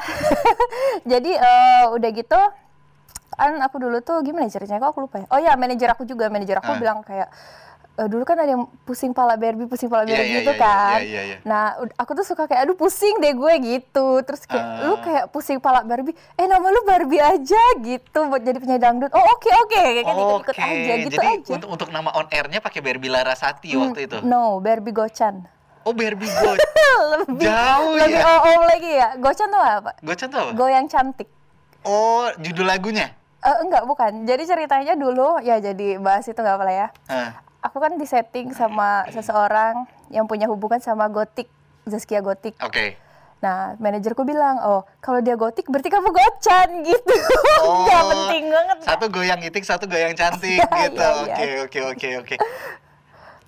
Jadi 1.06 1.32
uh, 1.32 1.92
udah 1.92 2.10
gitu 2.12 2.40
kan 3.30 3.54
aku 3.56 3.78
dulu 3.78 3.98
tuh 4.00 4.18
gimana 4.20 4.44
ya 4.44 4.52
ceritanya 4.52 4.82
kok 4.82 4.90
aku 4.90 5.00
lupa 5.00 5.16
ya 5.16 5.26
oh 5.28 5.38
ya 5.38 5.54
manajer 5.54 5.86
aku 5.88 6.02
juga 6.02 6.26
manajer 6.26 6.58
aku 6.58 6.68
Ah. 6.68 6.74
bilang 6.76 6.98
kayak 7.00 7.30
"Eh, 7.94 8.06
dulu 8.06 8.22
kan 8.22 8.34
ada 8.34 8.50
yang 8.50 8.66
pusing 8.82 9.10
pala 9.10 9.34
Barbie 9.34 9.62
pusing 9.64 9.86
pala 9.86 10.02
Iya, 10.02 10.10
Barbie 10.12 10.26
iya, 10.28 10.38
gitu 10.40 10.52
iya, 10.52 10.58
kan 10.60 10.98
iya, 10.98 11.06
iya, 11.06 11.22
iya. 11.24 11.36
nah 11.44 11.64
aku 11.94 12.14
tuh 12.14 12.24
suka 12.24 12.46
kayak 12.46 12.66
aduh 12.66 12.74
pusing 12.74 13.14
deh 13.16 13.30
gue 13.32 13.52
gitu 13.60 14.22
terus 14.22 14.42
kayak 14.42 14.58
Ah. 14.64 14.82
lu 14.84 14.98
kayak 14.98 15.24
pusing 15.28 15.58
pala 15.58 15.82
Barbie 15.82 16.18
eh 16.34 16.46
nama 16.46 16.66
lu 16.66 16.82
Barbie 16.82 17.22
aja 17.22 17.62
gitu 17.78 18.18
buat 18.24 18.38
jadi 18.40 18.58
penyanyi 18.58 18.82
dangdut 18.82 19.10
oh 19.12 19.22
oke 19.22 19.50
oke 19.56 19.70
kayak 19.76 20.02
gitu 20.08 20.34
ikut 20.40 20.56
aja 20.58 20.92
gitu 20.96 21.10
jadi 21.12 21.26
aja 21.32 21.50
untuk 21.54 21.68
untuk 21.70 21.88
nama 21.90 22.10
on 22.12 22.26
airnya 22.28 22.58
pakai 22.58 22.80
Barbie 22.80 23.06
Larasati 23.08 23.70
Hmm, 23.70 23.82
waktu 23.84 24.00
itu. 24.04 24.18
no 24.20 24.58
Barbie 24.58 24.90
Gochan 24.90 25.46
Oh 25.82 25.92
Barbie 25.92 26.26
Go. 26.26 26.52
lebih 27.14 27.42
Jauh 27.42 27.94
lebih 27.94 28.18
ya. 28.18 28.36
om 28.40 28.62
lagi 28.62 28.90
ya 28.92 29.08
Gochan 29.16 29.48
tuh 29.48 29.58
apa 29.58 29.90
Gocan 30.00 30.28
tuh 30.28 30.40
apa? 30.40 30.50
goyang 30.52 30.86
cantik 30.86 31.28
Oh, 31.80 32.26
judul 32.36 32.66
lagunya. 32.66 33.14
Eh, 33.38 33.56
enggak 33.60 33.84
bukan 33.84 34.24
jadi 34.24 34.42
ceritanya 34.44 34.92
dulu 34.92 35.38
ya 35.38 35.56
jadi 35.56 35.96
bahas 35.96 36.26
itu 36.26 36.34
nggak 36.34 36.54
apa 36.54 36.64
lah 36.64 36.74
ya 36.76 36.88
Hah. 37.06 37.30
aku 37.60 37.78
kan 37.78 37.94
disetting 37.94 38.50
sama 38.50 39.06
seseorang 39.08 39.86
yang 40.08 40.26
punya 40.26 40.44
hubungan 40.44 40.78
sama 40.78 41.06
gotik 41.06 41.46
Zaskia 41.84 42.18
gotik 42.18 42.58
Oke. 42.58 42.98
nah 43.38 43.78
manajerku 43.78 44.20
bilang 44.22 44.58
oh 44.58 44.82
kalau 44.98 45.18
dia 45.18 45.32
gotik 45.34 45.64
berarti 45.64 45.86
kamu 45.86 46.10
gocan 46.10 46.68
gitu 46.90 47.14
Oh, 47.62 47.86
penting 47.86 48.50
banget 48.50 48.76
Satu 48.82 49.06
goyang 49.06 49.40
itik, 49.40 49.62
satu 49.62 49.84
goyang 49.84 50.12
cantik 50.12 50.58
Iya, 50.64 50.90
gitu. 50.90 50.98
iya, 50.98 51.14
Oke, 51.22 51.46
iya. 51.46 51.58
oke, 51.62 51.78
oke, 51.86 52.08
oke. 52.18 52.34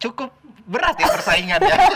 Cukup 0.01 0.33
berat 0.65 0.97
ya 0.97 1.07
persaingannya. 1.07 1.77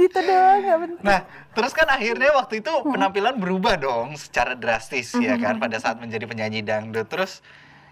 gitu 0.00 0.18
doang 0.18 0.58
nggak 0.60 0.78
penting 0.78 1.02
Nah, 1.02 1.20
terus 1.52 1.72
kan 1.72 1.84
akhirnya 1.86 2.32
waktu 2.32 2.60
itu 2.60 2.72
penampilan 2.82 3.36
berubah 3.36 3.76
dong 3.76 4.16
secara 4.16 4.54
drastis 4.54 5.12
ya 5.14 5.36
kan 5.36 5.56
pada 5.56 5.76
saat 5.76 5.96
menjadi 5.96 6.24
penyanyi 6.24 6.60
dangdut. 6.60 7.04
Terus 7.06 7.40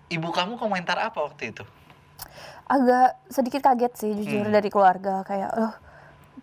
ibu 0.08 0.28
kamu 0.28 0.56
komentar 0.56 0.96
apa 0.98 1.18
waktu 1.22 1.52
itu? 1.52 1.64
agak 2.68 3.16
sedikit 3.32 3.64
kaget 3.64 3.92
sih 3.96 4.12
jujur 4.12 4.44
Hmm. 4.44 4.52
dari 4.52 4.68
keluarga 4.68 5.24
kayak 5.24 5.56
oh 5.56 5.72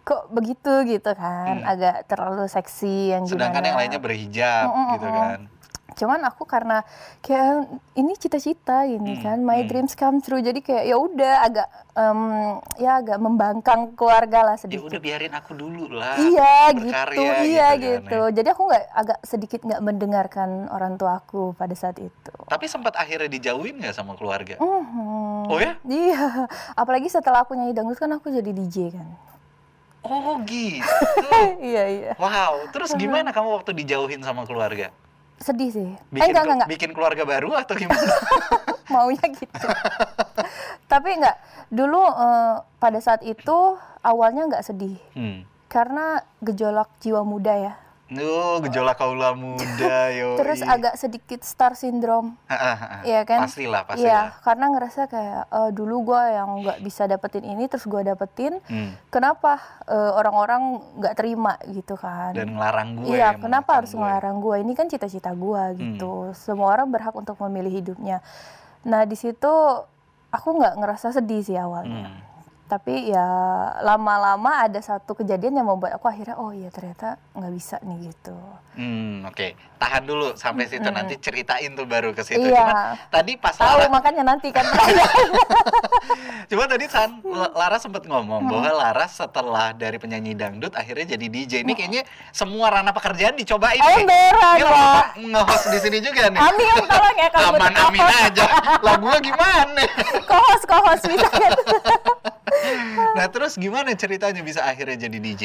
kok 0.01 0.25
begitu 0.33 0.81
gitu 0.83 1.13
kan 1.13 1.61
Hmm. 1.61 1.69
agak 1.69 2.09
terlalu 2.09 2.49
seksi 2.49 3.13
yang 3.13 3.29
Sedangkan 3.29 3.61
gimana 3.61 3.67
yang 3.69 3.77
lainnya 3.77 4.01
berhijab 4.01 4.65
Mm, 4.65 4.73
mm, 4.73 4.89
gitu 4.97 5.05
mm. 5.05 5.13
kan. 5.13 5.39
Cuman 5.95 6.19
aku 6.23 6.43
karena 6.43 6.83
kayak 7.19 7.65
ini 7.93 8.13
cita-cita 8.13 8.83
ini 8.83 9.15
Hmm, 9.15 9.23
kan 9.23 9.37
my 9.39 9.59
hmm. 9.59 9.67
dreams 9.67 9.93
come 9.93 10.19
true 10.19 10.39
jadi 10.39 10.59
kayak 10.59 10.83
ya 10.83 10.95
udah 10.95 11.33
agak 11.41 11.67
em, 11.93 12.19
ya 12.75 12.99
agak 12.99 13.17
membangkang 13.17 13.81
keluarga 13.93 14.43
lah 14.43 14.55
Ya 14.55 14.61
sedikit 14.61 14.85
udah 14.85 14.99
biarin 14.99 15.31
aku 15.31 15.51
dulu 15.53 15.87
lah. 15.89 16.15
iya 16.17 16.53
gitu 16.69 16.85
berkarya 16.85 17.31
iya 17.41 17.67
kan, 17.69 17.79
gitu 17.79 18.19
ya. 18.21 18.33
jadi 18.33 18.47
aku 18.49 18.61
nggak 18.65 18.83
agak 18.93 19.19
sedikit 19.23 19.59
nggak 19.61 19.81
mendengarkan 19.81 20.49
orang 20.67 20.93
tua 20.95 21.17
aku 21.17 21.51
pada 21.53 21.73
saat 21.73 21.95
itu 21.97 22.31
Tapi 22.45 22.65
sempat 22.65 22.93
akhirnya 22.93 23.27
dijauhin 23.27 23.79
nggak 23.79 23.91
sama 23.91 24.13
keluarga? 24.13 24.59
Mhm. 24.59 25.47
Oh 25.47 25.57
ya? 25.57 25.79
iya 25.85 26.47
apalagi 26.75 27.07
setelah 27.07 27.41
aku 27.41 27.53
nyanyi 27.53 27.71
dangdut 27.71 27.95
kan 27.95 28.11
aku 28.11 28.29
jadi 28.29 28.51
DJ 28.51 28.91
kan 28.91 29.07
Oh 30.01 30.37
gitu. 30.45 30.85
iya 31.65 31.83
iya 31.89 32.11
Wow. 32.15 32.69
Terus 32.69 32.93
gimana 32.93 33.33
kamu 33.33 33.57
waktu 33.57 33.73
dijauhin 33.73 34.21
sama 34.21 34.45
keluarga? 34.45 34.93
Sedih 35.37 35.69
sih. 35.69 35.89
Eh 35.91 35.97
Bikin, 36.11 36.31
enggak 36.31 36.43
enggak 36.43 36.57
enggak. 36.57 36.69
bikin 36.71 36.91
keluarga 36.95 37.23
baru 37.23 37.51
atau 37.55 37.75
gimana? 37.75 38.01
maunya 38.93 39.25
gitu. 39.29 39.67
Tapi 40.91 41.09
enggak 41.17 41.37
dulu 41.67 42.01
eh, 42.01 42.55
pada 42.77 42.99
saat 43.01 43.21
itu 43.25 43.75
awalnya 44.01 44.47
nggak 44.47 44.65
sedih. 44.65 44.97
Hmm. 45.13 45.43
karena 45.65 46.23
gejolak 46.39 46.87
jiwa 47.03 47.27
muda 47.27 47.51
ya 47.51 47.73
Oh, 48.21 48.61
gejolak 48.61 48.95
kaula 48.95 49.33
muda, 49.33 50.11
yo. 50.11 50.35
terus 50.39 50.61
agak 50.61 50.95
sedikit 50.95 51.41
star 51.41 51.73
syndrome 51.73 52.37
Iya 53.03 53.21
kan? 53.23 53.45
Pastilah, 53.45 53.81
Iya, 53.81 53.89
pastilah. 53.89 54.25
karena 54.41 54.65
ngerasa 54.71 55.01
kayak 55.05 55.43
eh, 55.49 55.71
dulu 55.71 55.95
gue 56.13 56.21
yang 56.31 56.49
nggak 56.63 56.79
bisa 56.79 57.03
dapetin 57.05 57.43
ini, 57.43 57.67
terus 57.67 57.83
gue 57.83 58.01
dapetin. 58.01 58.59
Hmm. 58.65 58.95
Kenapa 59.09 59.59
eh, 59.85 60.11
orang-orang 60.13 60.61
nggak 60.97 61.15
terima 61.15 61.57
gitu 61.67 61.95
kan? 61.95 62.31
Dan 62.31 62.55
ngelarang 62.55 63.01
gue. 63.01 63.15
Iya, 63.15 63.35
kenapa 63.35 63.81
harus 63.81 63.91
gue. 63.91 63.99
ngelarang 63.99 64.37
gue? 64.39 64.55
Ini 64.61 64.73
kan 64.73 64.87
cita-cita 64.87 65.31
gue 65.31 65.63
gitu. 65.75 66.31
Semua 66.33 66.71
orang 66.71 66.87
berhak 66.87 67.13
untuk 67.13 67.35
memilih 67.45 67.81
hidupnya. 67.81 68.21
Nah 68.85 69.01
di 69.03 69.17
situ 69.17 69.49
aku 70.29 70.49
nggak 70.55 70.77
ngerasa 70.77 71.09
sedih 71.11 71.41
sih 71.41 71.57
awalnya. 71.57 72.11
Hmm. 72.11 72.34
Tapi 72.65 73.13
ya 73.13 73.27
lama-lama 73.85 74.65
ada 74.65 74.81
satu 74.81 75.13
kejadian 75.13 75.61
yang 75.61 75.69
membuat 75.69 76.01
aku 76.01 76.09
akhirnya 76.09 76.33
oh 76.41 76.49
iya 76.49 76.73
ternyata 76.73 77.21
nggak 77.37 77.53
bisa 77.53 77.77
nih 77.85 78.09
gitu. 78.09 78.33
Hmm, 78.73 79.21
oke. 79.29 79.53
Tahan 79.77 80.03
dulu 80.03 80.33
sampai 80.33 80.65
situ 80.65 80.81
Mm-mm. 80.81 80.97
nanti 80.97 81.15
ceritain 81.21 81.69
tuh 81.77 81.85
baru 81.85 82.09
ke 82.11 82.25
situ. 82.25 82.41
Iya. 82.41 82.65
Cuman 82.65 82.75
tadi 83.13 83.31
pas 83.37 83.53
Tahu 83.53 83.85
Lara, 83.85 83.93
makanya 83.93 84.23
nanti 84.25 84.49
kan. 84.49 84.65
cuma 86.49 86.65
tadi 86.65 86.85
San, 86.89 87.21
Lara 87.53 87.77
sempat 87.77 88.03
ngomong 88.09 88.49
bahwa 88.49 88.71
Lara 88.73 89.05
setelah 89.05 89.71
dari 89.77 90.01
penyanyi 90.01 90.33
dangdut 90.33 90.73
akhirnya 90.73 91.15
jadi 91.15 91.25
DJ. 91.29 91.53
Ini 91.61 91.73
kayaknya 91.77 92.01
semua 92.33 92.73
ranah 92.73 92.91
pekerjaan 92.91 93.37
dicobain 93.37 93.77
nih. 93.77 94.03
Emberan 94.03 94.55
Ini 94.57 94.63
lah. 94.65 94.73
lama 94.73 95.03
nge-host 95.21 95.65
di 95.69 95.79
sini 95.85 95.97
juga 96.01 96.33
nih. 96.33 96.39
Amin 96.41 96.75
tolong 96.81 97.15
ya 97.21 97.29
kalau 97.29 97.49
Aman 97.53 97.73
amin 97.77 98.01
aja. 98.25 98.45
Lah 98.81 98.95
gua 98.97 99.17
gimana? 99.21 99.83
kohos 100.25 100.61
kohos 100.65 101.01
bisa 101.05 101.29
kan 101.29 101.51
Nah, 103.25 103.33
terus 103.33 103.57
gimana 103.57 103.89
ceritanya 103.97 104.45
bisa 104.45 104.61
akhirnya 104.61 105.01
jadi 105.01 105.17
DJ? 105.17 105.43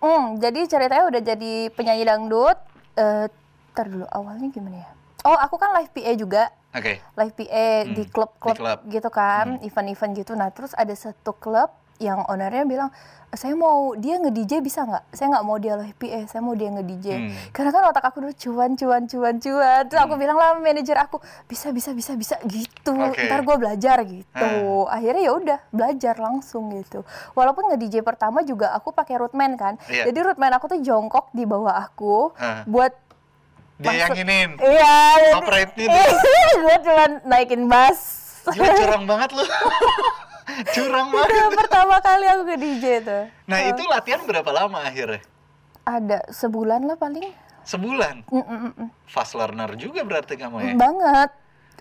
hmm, 0.00 0.40
jadi 0.40 0.64
ceritanya 0.64 1.04
udah 1.04 1.20
jadi 1.20 1.52
penyanyi 1.76 2.08
dangdut 2.08 2.56
eh 2.96 3.28
ntar 3.68 3.84
dulu 3.84 4.08
awalnya 4.08 4.48
gimana 4.48 4.80
ya 4.80 4.88
oh 5.22 5.36
aku 5.36 5.60
kan 5.60 5.76
live 5.76 5.92
PA 5.92 6.12
juga 6.16 6.48
Oke. 6.72 6.96
live 6.96 7.34
PA 7.36 7.66
di 7.84 8.00
Hmm, 8.00 8.08
klub-klub 8.08 8.56
di 8.56 8.60
klub. 8.64 8.78
gitu 8.88 9.08
kan 9.12 9.60
event-event 9.60 10.12
gitu 10.16 10.32
nah 10.32 10.48
terus 10.48 10.72
ada 10.72 10.96
satu 10.96 11.36
klub 11.36 11.68
yang 11.98 12.22
ownernya 12.24 12.62
bilang 12.62 12.90
saya 13.28 13.52
mau 13.52 13.92
dia 13.92 14.16
nge-DJ 14.16 14.58
bisa 14.58 14.82
nggak? 14.82 15.12
Saya 15.12 15.28
nggak 15.28 15.44
mau 15.44 15.60
dia 15.60 15.76
live 15.76 15.92
PA, 15.94 16.24
saya 16.24 16.40
mau 16.40 16.54
dia 16.54 16.70
nge-DJ. 16.70 17.06
Hmm. 17.12 17.32
Karena 17.50 17.70
kan 17.70 17.82
otak 17.84 18.00
aku 18.02 18.24
dulu 18.24 18.32
cuan, 18.32 18.72
cuan, 18.72 19.04
cuan, 19.04 19.34
cuan. 19.36 19.82
Terus 19.84 20.00
aku 20.00 20.16
bilang 20.16 20.34
lah 20.34 20.56
manajer 20.56 20.96
aku, 20.96 21.20
bisa, 21.44 21.68
bisa, 21.68 21.92
bisa, 21.92 22.16
bisa 22.16 22.40
gitu. 22.42 22.96
Oke. 22.96 23.20
Ntar 23.20 23.44
gue 23.44 23.56
belajar 23.58 24.00
gitu. 24.02 24.48
Ah. 24.82 24.96
Akhirnya 24.96 25.22
ya 25.22 25.32
udah 25.34 25.58
belajar 25.68 26.16
langsung 26.16 26.72
gitu. 26.72 27.04
Walaupun 27.34 27.68
nge-DJ 27.68 28.00
pertama 28.00 28.40
juga 28.40 28.72
aku 28.72 28.90
pakai 28.90 29.20
rootman 29.20 29.54
kan. 29.54 29.76
Iya. 29.84 30.08
Jadi 30.08 30.18
rootman 30.24 30.54
aku 30.54 30.64
tuh 30.66 30.80
jongkok 30.80 31.28
di 31.30 31.44
bawah 31.44 31.84
aku 31.84 32.32
Ah. 32.34 32.64
buat 32.64 32.96
Dia 33.76 33.92
yang 33.94 34.10
Masuk- 34.10 34.24
ingin. 34.24 34.48
Iya, 34.58 34.94
jadi- 35.20 35.36
Operate 35.36 35.72
itu. 35.84 36.00
gue 36.56 36.76
cuma 36.82 37.04
naikin 37.22 37.62
bass. 37.66 38.00
Gila 38.48 38.72
curang 38.74 39.04
banget 39.04 39.36
lu. 39.36 39.44
curang 40.74 41.08
banget. 41.12 41.50
Pertama 41.56 41.96
kali 42.00 42.24
aku 42.28 42.42
ke 42.48 42.56
DJ 42.56 42.84
tuh. 43.04 43.22
Nah, 43.48 43.58
itu 43.64 43.82
latihan 43.88 44.20
berapa 44.24 44.50
lama 44.52 44.78
akhirnya? 44.84 45.20
Ada 45.84 46.28
sebulan 46.32 46.84
lah 46.84 46.96
paling. 46.96 47.24
Sebulan. 47.64 48.24
Mm, 48.32 48.40
mm, 48.40 48.58
mm, 48.58 48.72
mm. 48.80 48.88
Fast 49.08 49.36
learner 49.36 49.76
juga 49.76 50.00
berarti 50.04 50.36
kamu 50.36 50.56
ya? 50.60 50.72
Banget. 50.76 51.30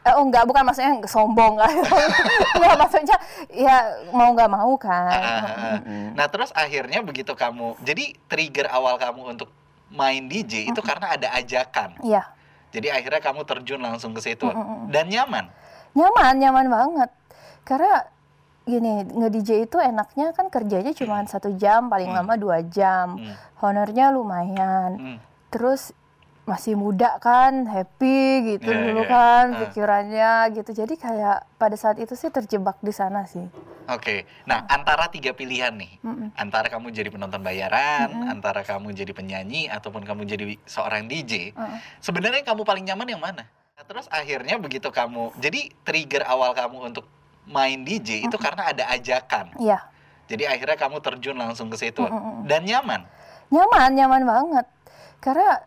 Eh, 0.07 0.13
oh 0.15 0.24
enggak, 0.24 0.47
bukan 0.47 0.63
maksudnya 0.63 1.03
sombong 1.03 1.59
kan. 1.59 1.74
Enggak, 2.55 2.75
maksudnya 2.79 3.17
ya 3.51 3.75
mau 4.15 4.31
nggak 4.31 4.47
mau 4.47 4.71
kan. 4.79 5.09
Ah, 5.12 5.43
ah, 5.43 5.55
ah. 5.75 5.79
Nah, 6.15 6.27
terus 6.31 6.55
akhirnya 6.55 7.03
begitu 7.03 7.36
kamu, 7.36 7.75
jadi 7.83 8.15
trigger 8.31 8.71
awal 8.71 8.95
kamu 8.95 9.36
untuk 9.36 9.51
main 9.91 10.31
DJ 10.31 10.71
itu 10.71 10.79
karena 10.79 11.15
ada 11.19 11.27
ajakan. 11.36 12.00
Iya, 12.03 12.24
Jadi 12.71 12.88
akhirnya 12.91 13.19
kamu 13.24 13.41
terjun 13.47 13.79
langsung 13.83 14.12
ke 14.15 14.19
situ 14.24 14.47
Mm-mm. 14.47 14.91
dan 14.91 15.07
nyaman. 15.12 15.51
nyaman, 15.95 16.33
nyaman 16.39 16.67
banget. 16.67 17.09
Karena 17.67 18.05
gini, 18.67 18.91
nge-DJ 19.05 19.63
itu 19.63 19.77
enaknya 19.77 20.31
kan 20.31 20.47
kerjanya 20.47 20.91
cuma 20.91 21.24
satu 21.24 21.50
jam, 21.53 21.88
paling 21.88 22.07
Hmm. 22.07 22.19
lama 22.19 22.33
dua 22.36 22.59
jam. 22.62 23.15
Hmm. 23.15 23.33
Honornya 23.57 24.12
lumayan. 24.12 24.91
Hmm. 24.95 25.19
terus 25.47 25.95
masih 26.43 26.75
muda 26.75 27.15
kan 27.17 27.63
happy 27.65 28.19
gitu 28.50 28.67
Iya, 28.67 28.83
dulu 28.83 29.01
iya. 29.01 29.09
kan 29.09 29.45
Ah. 29.47 29.57
pikirannya 29.62 30.31
gitu 30.53 30.71
jadi 30.74 30.93
kayak 30.93 31.38
pada 31.55 31.75
saat 31.75 31.95
itu 31.97 32.13
sih 32.13 32.27
terjebak 32.27 32.75
di 32.77 32.91
sana 32.91 33.24
sih 33.24 33.47
Oke. 33.88 34.27
Nah, 34.43 34.67
antara 34.67 35.07
tiga 35.07 35.31
pilihan 35.31 35.71
nih. 35.71 36.03
Mm-mm. 36.03 36.36
Antara 36.36 36.67
kamu 36.67 36.91
jadi 36.91 37.07
penonton 37.07 37.39
bayaran, 37.39 38.12
antara 38.27 38.59
kamu 38.62 38.91
jadi 38.91 39.15
penyanyi 39.15 39.71
ataupun 39.71 40.03
kamu 40.03 40.27
jadi 40.27 40.59
seorang 40.62 41.07
DJ. 41.07 41.55
Heeh. 41.55 41.79
Sebenarnya 41.97 42.43
kamu 42.43 42.62
paling 42.62 42.83
nyaman 42.83 43.07
yang 43.07 43.24
mana? 43.24 43.47
Terus 43.79 44.12
akhirnya 44.12 44.59
begitu 44.59 44.91
kamu, 44.91 45.31
jadi 45.38 45.71
trigger 45.81 46.27
awal 46.27 46.51
kamu 46.51 46.91
untuk 46.91 47.07
main 47.48 47.82
DJ 47.82 48.22
itu 48.22 48.36
karena 48.36 48.70
ada 48.70 48.84
ajakan. 48.89 49.56
iya 49.58 49.80
Jadi 50.27 50.44
akhirnya 50.44 50.75
kamu 50.75 51.00
terjun 51.00 51.34
langsung 51.34 51.68
ke 51.68 51.80
situ 51.80 52.04
Mm-mm. 52.04 52.44
dan 52.44 52.62
nyaman. 52.62 53.08
nyaman 53.48 53.89
nyaman 53.94 54.24
banget 54.24 54.66
karena 55.18 55.63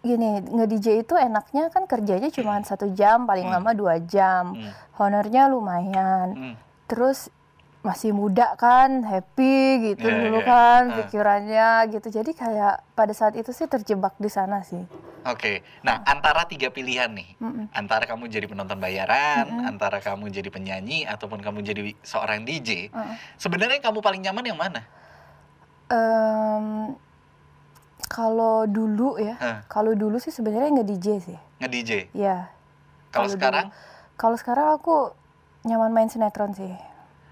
gini 0.00 0.40
nge-DJ 0.40 1.02
itu 1.02 1.12
enaknya 1.12 1.68
kan 1.68 1.84
kerjanya 1.84 2.30
cuma 2.30 2.56
satu 2.62 2.88
jam 2.90 3.28
paling 3.28 3.44
Hmm. 3.44 3.60
lama 3.60 3.70
dua 3.72 4.00
jam 4.00 4.56
Hmm. 4.56 4.72
honornya 4.96 5.44
lumayan 5.46 6.28
Hmm. 6.32 6.54
terus 6.86 7.28
masih 7.78 8.10
muda 8.10 8.58
kan, 8.58 9.06
happy 9.06 9.94
gitu 9.94 10.10
yeah, 10.10 10.18
dulu 10.26 10.38
yeah. 10.42 10.48
kan 10.50 10.82
uh. 10.90 10.94
pikirannya 11.02 11.70
gitu. 11.94 12.08
Jadi 12.10 12.34
kayak 12.34 12.82
pada 12.98 13.14
saat 13.14 13.38
itu 13.38 13.54
sih 13.54 13.70
terjebak 13.70 14.18
di 14.18 14.26
sana 14.26 14.66
sih. 14.66 14.82
Oke. 15.28 15.38
Okay. 15.38 15.56
Nah, 15.86 16.02
antara 16.02 16.42
tiga 16.50 16.74
pilihan 16.74 17.10
nih. 17.14 17.38
Mm 17.38 17.50
-mm. 17.50 17.64
Antara 17.70 18.04
kamu 18.04 18.26
jadi 18.26 18.50
penonton 18.50 18.82
bayaran, 18.82 19.46
mm 19.46 19.56
-mm. 19.62 19.70
antara 19.70 19.98
kamu 20.02 20.26
jadi 20.30 20.50
penyanyi 20.50 21.06
ataupun 21.06 21.38
kamu 21.38 21.62
jadi 21.62 21.82
seorang 22.02 22.42
DJ. 22.42 22.90
Mm 22.90 22.98
-mm. 22.98 23.14
Sebenarnya 23.38 23.78
kamu 23.78 24.02
paling 24.02 24.22
nyaman 24.26 24.44
yang 24.44 24.58
mana? 24.58 24.82
Um, 25.88 26.98
kalau 28.10 28.66
dulu 28.66 29.22
ya, 29.22 29.38
uh. 29.38 29.58
kalau 29.70 29.94
dulu 29.94 30.18
sih 30.18 30.34
sebenarnya 30.34 30.82
nge 30.82 30.86
DJ 30.86 31.06
sih. 31.22 31.38
Nge 31.62 31.68
DJ. 31.70 31.90
Iya. 32.10 32.50
Kalau 33.14 33.30
sekarang? 33.30 33.70
Kalau 34.18 34.36
sekarang 34.36 34.74
aku 34.74 35.14
nyaman 35.62 35.94
main 35.94 36.10
sinetron 36.10 36.52
sih. 36.58 36.87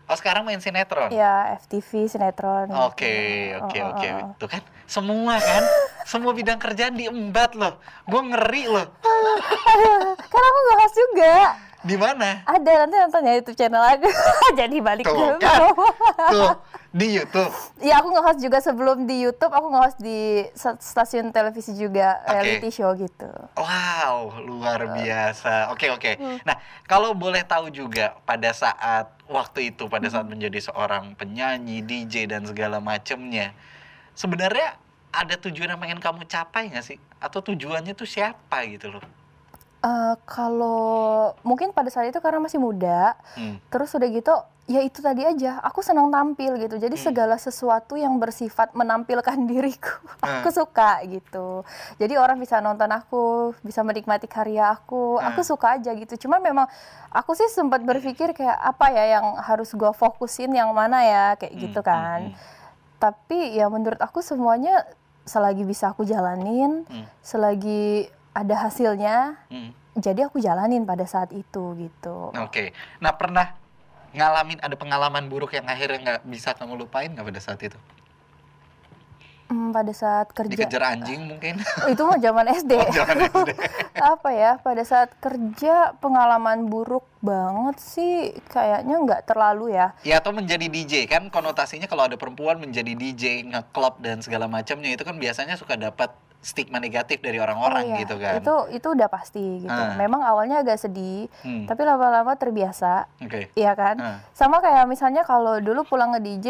Oh 0.07 0.15
sekarang 0.15 0.47
main 0.47 0.63
sinetron? 0.63 1.11
Iya 1.11 1.59
FTV 1.67 2.07
sinetron. 2.07 2.71
Oke 2.87 3.51
gitu. 3.51 3.59
oke 3.59 3.79
oh, 3.83 3.91
oke. 3.91 4.07
Oh, 4.07 4.19
oh. 4.23 4.31
Tuh 4.39 4.49
kan 4.51 4.63
semua 4.87 5.35
kan, 5.43 5.63
semua 6.07 6.31
bidang 6.31 6.63
kerjaan 6.63 6.95
diembat 6.95 7.59
loh. 7.59 7.83
Gue 8.07 8.23
ngeri 8.23 8.71
loh. 8.71 8.87
Karena 10.31 10.47
aku 10.47 10.59
gak 10.63 10.79
khas 10.79 10.95
juga. 10.95 11.35
Di 11.87 11.97
mana? 11.99 12.43
Ada 12.47 12.87
nanti 12.87 12.95
nonton 12.99 13.23
ya 13.27 13.33
YouTube 13.39 13.59
channel 13.59 13.83
aku. 13.83 14.11
Jadi 14.63 14.77
balik 14.79 15.07
Tuh, 15.07 15.15
ke 15.15 15.27
kan? 15.43 15.61
Tuh 16.31 16.55
di 16.97 17.07
YouTube. 17.13 17.53
Iya 17.83 18.01
aku 18.01 18.09
nge-host 18.15 18.41
juga 18.41 18.59
sebelum 18.65 19.05
di 19.05 19.27
YouTube 19.27 19.53
aku 19.53 19.69
nge-host 19.69 19.99
di 20.01 20.49
stasiun 20.81 21.29
televisi 21.29 21.77
juga 21.77 22.25
okay. 22.25 22.33
reality 22.33 22.71
show 22.73 22.91
gitu. 22.97 23.29
Wow 23.61 24.39
luar 24.41 24.87
biasa. 24.97 25.75
Oke 25.75 25.87
okay, 25.87 25.89
oke. 25.93 26.01
Okay. 26.01 26.15
Hmm. 26.17 26.39
Nah 26.49 26.57
kalau 26.89 27.13
boleh 27.13 27.45
tahu 27.45 27.69
juga 27.69 28.17
pada 28.25 28.49
saat 28.57 29.13
waktu 29.27 29.75
itu 29.75 29.91
pada 29.91 30.07
saat 30.07 30.27
menjadi 30.27 30.71
seorang 30.71 31.19
penyanyi 31.19 31.83
DJ 31.83 32.31
dan 32.31 32.47
segala 32.47 32.79
macemnya 32.79 33.55
sebenarnya 34.17 34.81
ada 35.13 35.37
tujuan 35.39 35.77
yang 35.77 35.81
pengen 35.81 36.01
kamu 36.01 36.25
capai 36.27 36.73
nggak 36.73 36.85
sih? 36.85 36.99
Atau 37.21 37.45
tujuannya 37.45 37.93
tuh 37.93 38.09
siapa 38.09 38.65
gitu 38.69 38.93
loh? 38.97 39.05
Uh, 39.85 40.19
kalau 40.27 41.33
mungkin 41.47 41.71
pada 41.71 41.93
saat 41.93 42.11
itu 42.11 42.19
karena 42.19 42.43
masih 42.43 42.59
muda, 42.59 43.15
hmm. 43.39 43.63
terus 43.71 43.95
udah 43.95 44.09
gitu, 44.11 44.35
ya 44.67 44.83
itu 44.83 44.99
tadi 45.03 45.23
aja. 45.23 45.63
Aku 45.63 45.83
senang 45.83 46.11
tampil 46.11 46.59
gitu. 46.59 46.77
Jadi 46.79 46.95
hmm. 46.99 47.07
segala 47.07 47.37
sesuatu 47.39 47.95
yang 47.95 48.19
bersifat 48.19 48.75
menampilkan 48.75 49.39
diriku, 49.51 49.97
hmm. 50.21 50.43
aku 50.43 50.49
suka 50.53 51.03
gitu. 51.07 51.63
Jadi 51.99 52.15
orang 52.19 52.39
bisa 52.39 52.59
nonton 52.59 52.91
aku, 52.91 53.55
bisa 53.63 53.81
menikmati 53.87 54.27
karya 54.27 54.75
aku, 54.75 55.19
hmm. 55.19 55.27
aku 55.33 55.41
suka 55.47 55.79
aja 55.79 55.91
gitu. 55.95 56.29
Cuma 56.29 56.43
memang 56.43 56.67
aku 57.11 57.33
sih 57.35 57.49
sempat 57.49 57.83
berpikir 57.83 58.35
kayak 58.35 58.59
apa 58.61 58.93
ya 58.93 59.19
yang 59.19 59.39
harus 59.41 59.73
gue 59.73 59.93
fokusin 59.95 60.53
yang 60.53 60.71
mana 60.75 61.03
ya 61.03 61.27
kayak 61.41 61.55
hmm. 61.55 61.63
gitu 61.65 61.81
kan. 61.81 62.21
Hmm. 62.31 62.39
Tapi 62.97 63.57
ya 63.57 63.71
menurut 63.73 64.01
aku 64.03 64.21
semuanya 64.21 64.85
selagi 65.27 65.67
bisa 65.67 65.91
aku 65.91 66.07
jalanin, 66.07 66.87
hmm. 66.87 67.07
selagi 67.19 68.15
ada 68.37 68.69
hasilnya 68.69 69.41
hmm. 69.49 69.97
jadi 69.97 70.29
aku 70.29 70.45
jalanin 70.45 70.85
pada 70.85 71.09
saat 71.09 71.33
itu 71.33 71.73
gitu 71.81 72.37
oke 72.37 72.53
okay. 72.53 72.77
nah 73.01 73.17
pernah 73.17 73.57
ngalamin 74.17 74.59
ada 74.65 74.75
pengalaman 74.75 75.29
buruk 75.29 75.53
yang 75.53 75.69
akhirnya 75.69 75.99
nggak 76.01 76.21
bisa 76.27 76.57
kamu 76.57 76.75
lupain 76.81 77.13
nggak 77.13 77.27
pada 77.29 77.41
saat 77.41 77.61
itu? 77.61 77.79
Hmm, 79.47 79.71
pada 79.71 79.95
saat 79.95 80.35
kerja. 80.35 80.59
Dikejar 80.59 80.83
anjing 80.83 81.31
mungkin. 81.31 81.63
Itu 81.87 82.03
mah 82.03 82.19
zaman 82.19 82.51
SD, 82.51 82.73
oh, 82.83 82.91
zaman 82.91 83.31
SD. 83.31 83.51
apa 84.17 84.29
ya 84.35 84.59
pada 84.59 84.83
saat 84.83 85.15
kerja 85.23 85.95
pengalaman 86.03 86.67
buruk 86.67 87.07
banget 87.23 87.79
sih 87.79 88.35
kayaknya 88.51 88.99
nggak 88.99 89.23
terlalu 89.31 89.79
ya. 89.79 89.95
Ya 90.03 90.19
atau 90.19 90.35
menjadi 90.35 90.67
DJ 90.67 91.07
kan 91.07 91.31
konotasinya 91.31 91.87
kalau 91.87 92.11
ada 92.11 92.19
perempuan 92.19 92.59
menjadi 92.59 92.99
DJ 92.99 93.47
ngeklub 93.47 94.03
dan 94.03 94.19
segala 94.19 94.51
macamnya 94.51 94.91
itu 94.91 95.07
kan 95.07 95.15
biasanya 95.15 95.55
suka 95.55 95.79
dapat 95.79 96.11
stigma 96.47 96.79
negatif 96.79 97.19
dari 97.19 97.43
orang-orang 97.43 97.91
oh, 97.91 97.91
iya. 97.91 98.01
gitu 98.07 98.15
kan. 98.23 98.39
Itu 98.39 98.55
itu 98.71 98.87
udah 98.95 99.11
pasti 99.11 99.67
gitu. 99.67 99.83
Uh. 99.83 99.99
Memang 99.99 100.23
awalnya 100.23 100.63
agak 100.63 100.79
sedih, 100.79 101.27
hmm. 101.43 101.67
tapi 101.67 101.83
lama-lama 101.83 102.39
terbiasa. 102.39 103.11
Okay. 103.19 103.51
Iya 103.59 103.75
kan? 103.75 103.99
Uh. 103.99 104.19
Sama 104.31 104.63
kayak 104.63 104.87
misalnya 104.87 105.27
kalau 105.27 105.59
dulu 105.59 105.83
pulang 105.83 106.15
nge 106.15 106.23
DJ 106.23 106.47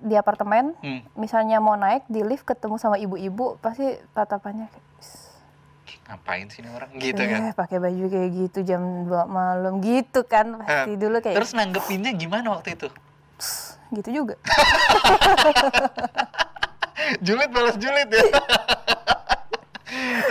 di 0.00 0.16
apartemen, 0.16 0.72
hmm. 0.80 1.12
misalnya 1.20 1.60
mau 1.60 1.76
naik 1.76 2.08
di 2.08 2.24
lift 2.24 2.48
ketemu 2.48 2.80
sama 2.80 2.96
ibu-ibu, 2.96 3.60
pasti 3.60 4.00
tatapannya 4.16 4.72
kayak 4.72 4.86
ngapain 6.08 6.48
sih 6.48 6.64
ini 6.64 6.72
orang 6.72 6.88
gitu 6.96 7.20
eh, 7.20 7.28
kan 7.28 7.40
pakai 7.52 7.84
baju 7.84 8.04
kayak 8.08 8.30
gitu 8.32 8.58
jam 8.64 8.80
2 9.04 9.28
malam 9.28 9.84
gitu 9.84 10.24
kan 10.24 10.56
pasti 10.64 10.96
uh, 10.96 11.00
dulu 11.00 11.20
kayak 11.20 11.36
terus 11.36 11.52
nanggepinnya 11.52 12.16
gimana 12.16 12.48
waktu 12.56 12.80
itu 12.80 12.88
gitu 13.92 14.24
juga 14.24 14.40
julid 17.24 17.50
balas 17.52 17.76
julid 17.76 18.08
ya 18.08 18.24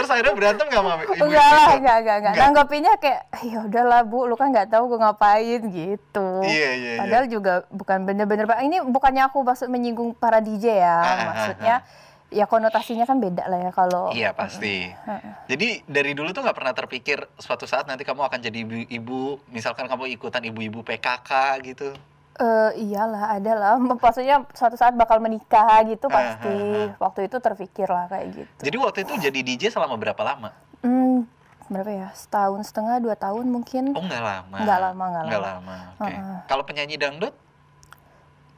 Terus 0.08 0.24
akhirnya 0.24 0.36
berantem 0.40 0.66
gak 0.72 0.80
sama 0.80 1.04
ibu? 1.04 1.12
Enggak 1.20 1.50
lah, 1.52 1.72
enggak, 1.76 1.98
enggak, 2.00 2.18
enggak. 2.24 2.36
Nanggapinnya 2.40 2.94
kayak, 2.96 3.22
ya 3.44 3.60
udahlah 3.68 4.02
bu, 4.08 4.20
lu 4.24 4.40
kan 4.40 4.48
nggak 4.56 4.72
tahu 4.72 4.84
gue 4.88 5.00
ngapain 5.04 5.62
gitu. 5.68 6.28
Iya, 6.48 6.70
iya, 6.80 6.92
iya. 6.96 7.00
Padahal 7.04 7.26
juga 7.28 7.54
bukan 7.68 8.08
bener-bener, 8.08 8.48
ini 8.64 8.80
bukannya 8.88 9.28
aku 9.28 9.44
maksud 9.44 9.68
menyinggung 9.68 10.16
para 10.16 10.40
DJ 10.40 10.80
ya, 10.80 10.96
ah, 10.96 11.04
ah 11.04 11.18
maksudnya. 11.28 11.76
Ah, 11.84 11.84
ah. 11.84 12.06
Ya 12.28 12.44
konotasinya 12.44 13.08
kan 13.08 13.24
beda 13.24 13.48
lah 13.48 13.60
ya 13.68 13.72
kalau 13.72 14.12
Iya 14.12 14.36
pasti. 14.36 14.92
Uh. 15.08 15.16
Jadi 15.48 15.80
dari 15.88 16.12
dulu 16.12 16.36
tuh 16.36 16.44
nggak 16.44 16.60
pernah 16.60 16.76
terpikir 16.76 17.24
suatu 17.40 17.64
saat 17.64 17.88
nanti 17.88 18.04
kamu 18.04 18.20
akan 18.20 18.40
jadi 18.44 18.68
ibu, 18.68 18.84
ibu 18.84 19.20
misalkan 19.48 19.88
kamu 19.88 20.12
ikutan 20.12 20.44
ibu-ibu 20.44 20.84
PKK 20.84 21.32
gitu. 21.64 21.96
Uh, 22.38 22.70
iyalah, 22.78 23.34
ada 23.34 23.52
lah. 23.58 23.74
Maksudnya 24.06 24.46
suatu 24.54 24.78
saat 24.78 24.94
bakal 24.94 25.18
menikah 25.18 25.82
gitu 25.90 26.06
pasti. 26.06 26.50
Uh, 26.50 26.62
uh, 26.62 26.78
uh. 26.86 26.90
Waktu 27.02 27.26
itu 27.26 27.38
terpikir 27.42 27.90
lah 27.90 28.06
kayak 28.06 28.28
gitu. 28.34 28.62
Jadi 28.62 28.78
waktu 28.78 29.00
itu 29.06 29.14
jadi 29.18 29.40
DJ 29.42 29.64
selama 29.74 29.98
berapa 29.98 30.22
lama? 30.22 30.54
Hmm, 30.86 31.26
berapa 31.66 31.90
ya? 31.90 32.10
Setahun 32.14 32.70
setengah, 32.70 33.02
dua 33.02 33.18
tahun 33.18 33.50
mungkin. 33.50 33.98
Oh 33.98 34.04
nggak 34.06 34.22
lama? 34.22 34.58
Nggak 34.62 34.80
lama, 34.80 35.04
nggak 35.10 35.24
lama. 35.26 35.30
Nggak 35.30 35.44
lama. 35.44 35.76
Okay. 35.98 36.18
Uh, 36.18 36.22
uh. 36.22 36.40
Kalau 36.46 36.64
penyanyi 36.64 36.96
dangdut? 37.02 37.34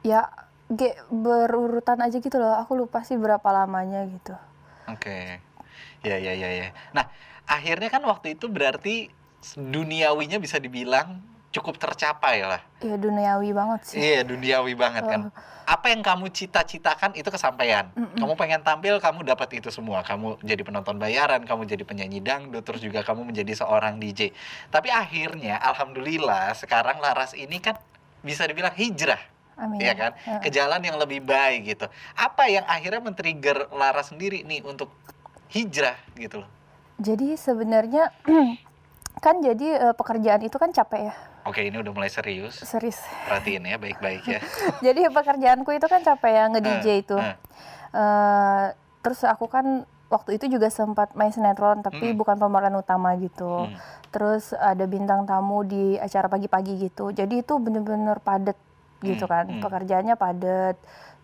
Ya, 0.04 0.28
ge 0.68 0.96
berurutan 1.08 2.04
aja 2.04 2.16
gitu 2.20 2.36
loh. 2.36 2.60
Aku 2.60 2.76
lupa 2.76 3.00
sih 3.00 3.16
berapa 3.16 3.48
lamanya 3.48 4.04
gitu. 4.04 4.36
Oke. 4.92 5.40
Okay. 6.00 6.04
Ya, 6.04 6.16
ya, 6.16 6.32
ya, 6.32 6.48
ya. 6.48 6.68
Nah, 6.96 7.08
akhirnya 7.44 7.92
kan 7.92 8.00
waktu 8.04 8.36
itu 8.36 8.48
berarti 8.48 9.12
duniawinya 9.56 10.36
bisa 10.36 10.60
dibilang 10.60 11.20
cukup 11.50 11.82
tercapai 11.82 12.46
lah. 12.46 12.62
Iya 12.78 12.96
duniawi 12.96 13.50
banget 13.50 13.80
sih. 13.90 13.98
Iya 13.98 14.22
duniawi 14.22 14.74
banget 14.78 15.04
kan. 15.06 15.20
Oh. 15.28 15.34
Apa 15.66 15.90
yang 15.90 16.02
kamu 16.02 16.30
cita-citakan 16.30 17.14
itu 17.14 17.26
kesampaian. 17.30 17.90
Mm 17.94 18.06
-mm. 18.06 18.18
Kamu 18.22 18.32
pengen 18.38 18.62
tampil, 18.62 18.98
kamu 18.98 19.26
dapat 19.26 19.58
itu 19.58 19.70
semua. 19.70 20.02
Kamu 20.02 20.42
jadi 20.42 20.62
penonton 20.66 20.98
bayaran, 20.98 21.42
kamu 21.46 21.66
jadi 21.66 21.82
penyanyi 21.86 22.22
dangdut, 22.22 22.66
terus 22.66 22.82
juga 22.82 23.06
kamu 23.06 23.30
menjadi 23.30 23.54
seorang 23.62 23.98
DJ. 23.98 24.34
Tapi 24.70 24.90
akhirnya, 24.90 25.58
alhamdulillah 25.62 26.54
sekarang 26.58 26.98
Laras 26.98 27.38
ini 27.38 27.62
kan 27.62 27.78
bisa 28.22 28.46
dibilang 28.46 28.74
hijrah. 28.74 29.18
Amin. 29.58 29.78
Ya 29.78 29.94
kan? 29.94 30.10
Ya. 30.26 30.38
Ke 30.42 30.48
jalan 30.50 30.80
yang 30.82 30.98
lebih 30.98 31.22
baik 31.22 31.66
gitu. 31.66 31.86
Apa 32.18 32.50
yang 32.50 32.66
akhirnya 32.66 33.02
men-trigger 33.02 33.70
Laras 33.70 34.10
sendiri 34.10 34.42
nih 34.42 34.66
untuk 34.66 34.90
hijrah 35.54 35.98
gitu 36.18 36.42
loh? 36.42 36.50
Jadi 36.98 37.38
sebenarnya 37.38 38.10
kan 39.24 39.38
jadi 39.38 39.90
uh, 39.90 39.94
pekerjaan 39.94 40.42
itu 40.42 40.56
kan 40.58 40.74
capek 40.74 41.12
ya 41.12 41.14
Oke, 41.48 41.64
ini 41.64 41.80
udah 41.80 41.92
mulai 41.96 42.12
serius. 42.12 42.60
Serius. 42.60 43.00
Perhatiin 43.24 43.64
ya, 43.64 43.76
baik-baik 43.80 44.22
ya. 44.28 44.40
Jadi 44.86 45.08
pekerjaanku 45.08 45.70
itu 45.72 45.86
kan 45.88 46.04
capek 46.04 46.32
ya 46.36 46.44
nge-DJ 46.52 46.86
uh, 46.86 46.96
itu. 47.00 47.16
Uh. 47.16 47.34
Uh, 47.90 48.64
terus 49.00 49.24
aku 49.24 49.48
kan 49.48 49.88
waktu 50.10 50.36
itu 50.36 50.58
juga 50.58 50.68
sempat 50.68 51.14
main 51.14 51.30
sinetron 51.30 51.86
tapi 51.86 52.12
hmm. 52.12 52.18
bukan 52.18 52.36
pemeran 52.36 52.74
utama 52.76 53.14
gitu. 53.16 53.70
Hmm. 53.70 53.78
Terus 54.10 54.52
ada 54.52 54.84
bintang 54.84 55.24
tamu 55.24 55.62
di 55.64 55.96
acara 55.96 56.26
pagi-pagi 56.26 56.90
gitu. 56.90 57.14
Jadi 57.14 57.40
itu 57.40 57.54
bener-bener 57.56 58.18
padet 58.20 58.58
gitu 59.00 59.24
hmm. 59.24 59.32
kan. 59.32 59.44
Hmm. 59.48 59.62
Pekerjaannya 59.62 60.14
padet. 60.18 60.76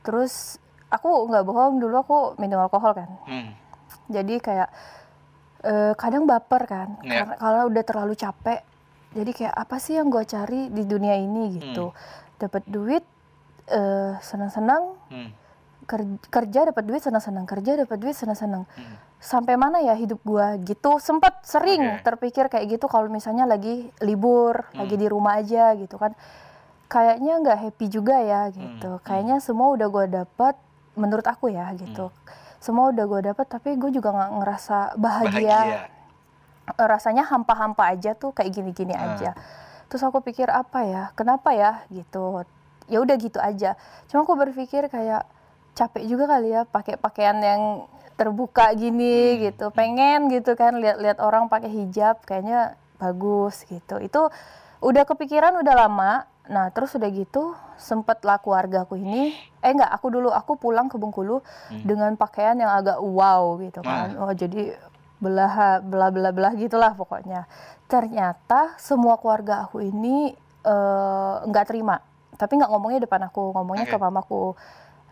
Terus 0.07 0.57
aku 0.88 1.29
nggak 1.29 1.44
bohong 1.44 1.83
dulu 1.83 1.96
aku 2.00 2.18
minum 2.38 2.62
alkohol 2.62 2.94
kan. 2.94 3.11
Hmm. 3.26 3.52
Jadi 4.07 4.38
kayak 4.38 4.70
uh, 5.66 5.92
kadang 5.98 6.24
baper 6.24 6.62
kan. 6.64 6.88
Yeah. 7.02 7.26
Karena 7.26 7.35
kalau 7.42 7.62
udah 7.68 7.85
terlalu 7.85 8.14
capek 8.14 8.62
jadi 9.16 9.31
kayak 9.33 9.55
apa 9.57 9.76
sih 9.81 9.96
yang 9.96 10.12
gue 10.12 10.20
cari 10.29 10.68
di 10.68 10.85
dunia 10.85 11.16
ini 11.16 11.57
gitu 11.57 11.90
hmm. 11.90 11.96
dapat 12.37 12.62
duit 12.68 13.05
uh, 13.72 14.20
senang-senang 14.20 15.00
hmm. 15.09 15.31
kerja 16.29 16.68
dapat 16.68 16.85
duit 16.85 17.00
senang-senang 17.00 17.48
kerja 17.48 17.81
dapat 17.81 17.96
duit 17.96 18.12
senang-senang 18.12 18.68
hmm. 18.68 18.96
sampai 19.16 19.57
mana 19.57 19.81
ya 19.81 19.96
hidup 19.96 20.20
gue 20.20 20.46
gitu 20.68 21.00
sempat 21.00 21.40
sering 21.48 21.81
okay. 21.81 22.02
terpikir 22.05 22.44
kayak 22.52 22.76
gitu 22.76 22.87
kalau 22.92 23.09
misalnya 23.09 23.48
lagi 23.48 23.88
libur 24.05 24.68
hmm. 24.68 24.85
lagi 24.85 24.96
di 25.00 25.07
rumah 25.09 25.40
aja 25.40 25.72
gitu 25.81 25.96
kan 25.96 26.12
kayaknya 26.87 27.40
nggak 27.42 27.59
happy 27.66 27.87
juga 27.88 28.20
ya 28.20 28.52
gitu 28.52 29.00
hmm. 29.00 29.02
kayaknya 29.02 29.37
semua 29.40 29.72
udah 29.72 29.88
gue 29.88 30.05
dapat 30.22 30.55
menurut 30.92 31.24
aku 31.24 31.48
ya 31.48 31.72
gitu 31.72 32.12
hmm. 32.12 32.61
semua 32.61 32.92
udah 32.92 33.05
gue 33.09 33.20
dapat 33.33 33.46
tapi 33.48 33.81
gue 33.81 33.90
juga 33.90 34.12
nggak 34.12 34.33
ngerasa 34.44 34.76
bahagia, 35.00 35.57
bahagia 35.57 35.96
rasanya 36.74 37.22
hampa-hampa 37.26 37.87
aja 37.87 38.18
tuh 38.18 38.35
kayak 38.35 38.50
gini-gini 38.50 38.92
uh. 38.92 39.14
aja. 39.14 39.38
Terus 39.87 40.02
aku 40.02 40.18
pikir 40.18 40.50
apa 40.50 40.83
ya, 40.83 41.02
kenapa 41.14 41.55
ya 41.55 41.87
gitu. 41.94 42.42
ya 42.87 43.02
udah 43.02 43.16
gitu 43.18 43.38
aja 43.42 43.74
cuma 44.07 44.22
aku 44.22 44.38
berpikir 44.38 44.87
kayak 44.87 45.26
capek 45.76 46.09
juga 46.09 46.24
kali 46.31 46.55
ya 46.55 46.62
pakai 46.64 46.96
pakaian 46.96 47.37
yang 47.42 47.62
terbuka 48.16 48.72
gini 48.72 49.37
hmm. 49.37 49.38
gitu 49.50 49.66
pengen 49.76 50.33
gitu 50.33 50.57
kan 50.57 50.81
lihat-lihat 50.81 51.20
orang 51.20 51.52
pakai 51.52 51.68
hijab 51.68 52.22
kayaknya 52.24 52.79
bagus 52.96 53.68
gitu 53.68 54.00
itu 54.00 54.22
udah 54.81 55.05
kepikiran 55.05 55.61
udah 55.61 55.74
lama 55.76 56.24
nah 56.46 56.70
terus 56.70 56.94
udah 56.96 57.11
gitu 57.11 57.52
sempet 57.76 58.22
lah 58.22 58.38
keluarga 58.40 58.87
aku 58.87 58.96
ini 58.96 59.37
eh 59.61 59.70
enggak 59.74 59.90
aku 59.90 60.14
dulu 60.14 60.31
aku 60.31 60.57
pulang 60.57 60.87
ke 60.87 60.96
Bengkulu 60.96 61.42
hmm. 61.42 61.85
dengan 61.85 62.14
pakaian 62.14 62.57
yang 62.57 62.72
agak 62.72 62.96
wow 63.02 63.59
gitu 63.61 63.83
kan 63.85 64.16
oh 64.16 64.33
jadi 64.33 64.72
belah 65.16 65.81
belah 65.81 66.11
belah 66.12 66.33
belah 66.33 66.52
gitulah 66.57 66.92
pokoknya 66.92 67.48
ternyata 67.88 68.76
semua 68.76 69.16
keluarga 69.16 69.64
aku 69.64 69.81
ini 69.81 70.37
uh, 70.66 71.46
nggak 71.48 71.66
terima 71.72 72.02
tapi 72.37 72.61
nggak 72.61 72.68
ngomongnya 72.68 73.00
depan 73.09 73.24
aku 73.33 73.57
ngomongnya 73.57 73.88
okay. 73.88 73.96
ke 73.96 74.02
mamaku 74.02 74.52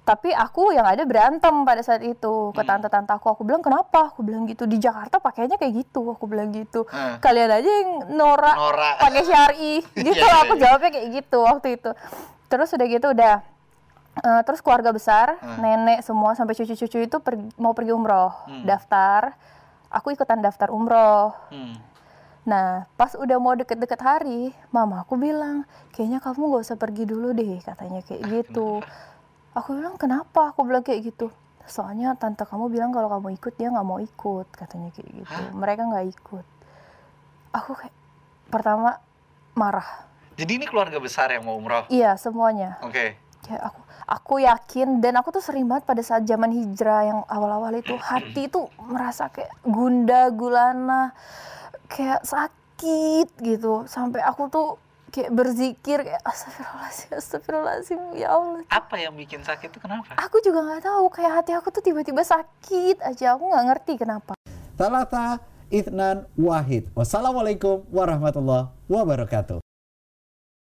tapi 0.05 0.37
aku 0.37 0.77
yang 0.77 0.85
ada 0.85 1.01
berantem 1.09 1.65
pada 1.65 1.81
saat 1.81 2.05
itu 2.05 2.53
ke 2.53 2.61
hmm. 2.61 2.69
tante-tante 2.69 3.09
aku 3.17 3.33
aku 3.33 3.43
bilang 3.49 3.65
kenapa 3.65 4.13
aku 4.13 4.21
bilang 4.21 4.45
gitu 4.45 4.69
di 4.69 4.77
Jakarta 4.77 5.17
pakainya 5.17 5.57
kayak 5.57 5.81
gitu 5.81 6.13
aku 6.13 6.29
bilang 6.29 6.53
gitu 6.53 6.85
hmm. 6.85 7.25
kalian 7.25 7.49
aja 7.49 7.65
yang 7.65 7.91
norak, 8.13 8.53
norak. 8.53 9.01
pakai 9.01 9.23
syari 9.25 9.75
gitu 10.13 10.21
yeah, 10.21 10.45
aku 10.45 10.61
yeah. 10.61 10.63
jawabnya 10.69 10.91
kayak 10.93 11.09
gitu 11.09 11.39
waktu 11.41 11.69
itu 11.81 11.91
terus 12.53 12.69
udah 12.77 12.87
gitu 12.87 13.07
udah 13.17 13.35
uh, 14.21 14.41
terus 14.45 14.61
keluarga 14.61 14.93
besar 14.93 15.41
hmm. 15.41 15.59
nenek 15.65 15.99
semua 16.05 16.37
sampai 16.37 16.53
cucu-cucu 16.53 16.99
itu 17.01 17.17
per, 17.25 17.41
mau 17.57 17.73
pergi 17.73 17.97
umroh 17.97 18.37
hmm. 18.45 18.69
daftar 18.69 19.33
aku 19.95 20.11
ikutan 20.11 20.43
daftar 20.43 20.75
umroh. 20.75 21.31
Hmm. 21.55 21.79
Nah, 22.45 22.85
pas 23.01 23.15
udah 23.17 23.39
mau 23.41 23.57
deket-deket 23.57 24.01
hari, 24.05 24.53
mama 24.69 25.01
aku 25.01 25.17
bilang, 25.17 25.65
kayaknya 25.97 26.21
kamu 26.21 26.53
gak 26.53 26.65
usah 26.69 26.77
pergi 26.77 27.09
dulu 27.09 27.33
deh, 27.33 27.57
katanya 27.65 28.05
kayak 28.05 28.21
gitu. 28.29 28.85
Aku 29.57 29.73
bilang, 29.73 29.97
kenapa? 29.97 30.53
Aku 30.53 30.67
bilang 30.69 30.85
kayak 30.85 31.09
gitu. 31.09 31.33
Soalnya 31.65 32.13
tante 32.21 32.45
kamu 32.45 32.69
bilang 32.69 32.93
kalau 32.93 33.09
kamu 33.09 33.41
ikut, 33.41 33.57
dia 33.57 33.73
nggak 33.73 33.87
mau 33.89 33.97
ikut, 33.97 34.53
katanya 34.53 34.93
kayak 34.93 35.25
gitu. 35.25 35.41
Hah? 35.41 35.57
Mereka 35.57 35.89
nggak 35.89 36.07
ikut. 36.13 36.47
Aku 37.57 37.73
kayak, 37.73 37.97
pertama 38.53 39.01
marah. 39.57 40.05
Jadi 40.37 40.61
ini 40.61 40.67
keluarga 40.69 41.01
besar 41.01 41.33
yang 41.33 41.49
mau 41.49 41.57
umroh? 41.57 41.89
Iya, 41.89 42.21
semuanya. 42.21 42.77
Oke. 42.85 42.93
Okay. 42.93 43.09
Ya, 43.45 43.61
aku 43.61 43.81
aku 44.05 44.35
yakin 44.41 45.05
dan 45.05 45.21
aku 45.21 45.33
tuh 45.37 45.45
sering 45.45 45.69
banget 45.69 45.85
pada 45.85 46.01
saat 46.01 46.25
zaman 46.25 46.49
hijrah 46.53 47.09
yang 47.09 47.21
awal-awal 47.29 47.73
itu 47.77 47.93
hati 48.01 48.49
itu 48.49 48.69
merasa 48.81 49.29
kayak 49.29 49.53
gunda 49.65 50.33
gulana 50.33 51.13
kayak 51.89 52.25
sakit 52.25 53.29
gitu. 53.45 53.85
Sampai 53.85 54.25
aku 54.25 54.49
tuh 54.49 54.69
kayak 55.15 55.31
berzikir 55.31 56.03
kayak 56.03 56.23
astagfirullahaladzim 56.27 57.11
astagfirullahaladzim 57.21 58.01
ya 58.19 58.29
Allah. 58.35 58.65
Apa 58.73 58.97
yang 58.99 59.15
bikin 59.15 59.47
sakit 59.47 59.71
itu 59.73 59.79
kenapa? 59.79 60.17
Aku 60.19 60.43
juga 60.43 60.65
nggak 60.65 60.83
tahu 60.85 61.05
kayak 61.13 61.33
hati 61.41 61.53
aku 61.55 61.69
tuh 61.71 61.85
tiba-tiba 61.85 62.27
sakit 62.27 63.05
aja 63.05 63.39
aku 63.39 63.53
nggak 63.53 63.65
ngerti 63.71 63.93
kenapa. 64.01 64.33
Talata 64.75 65.39
Ithnan 65.71 66.27
Wahid. 66.35 66.91
Wassalamualaikum 66.93 67.87
warahmatullahi 67.95 68.75
wabarakatuh 68.91 69.64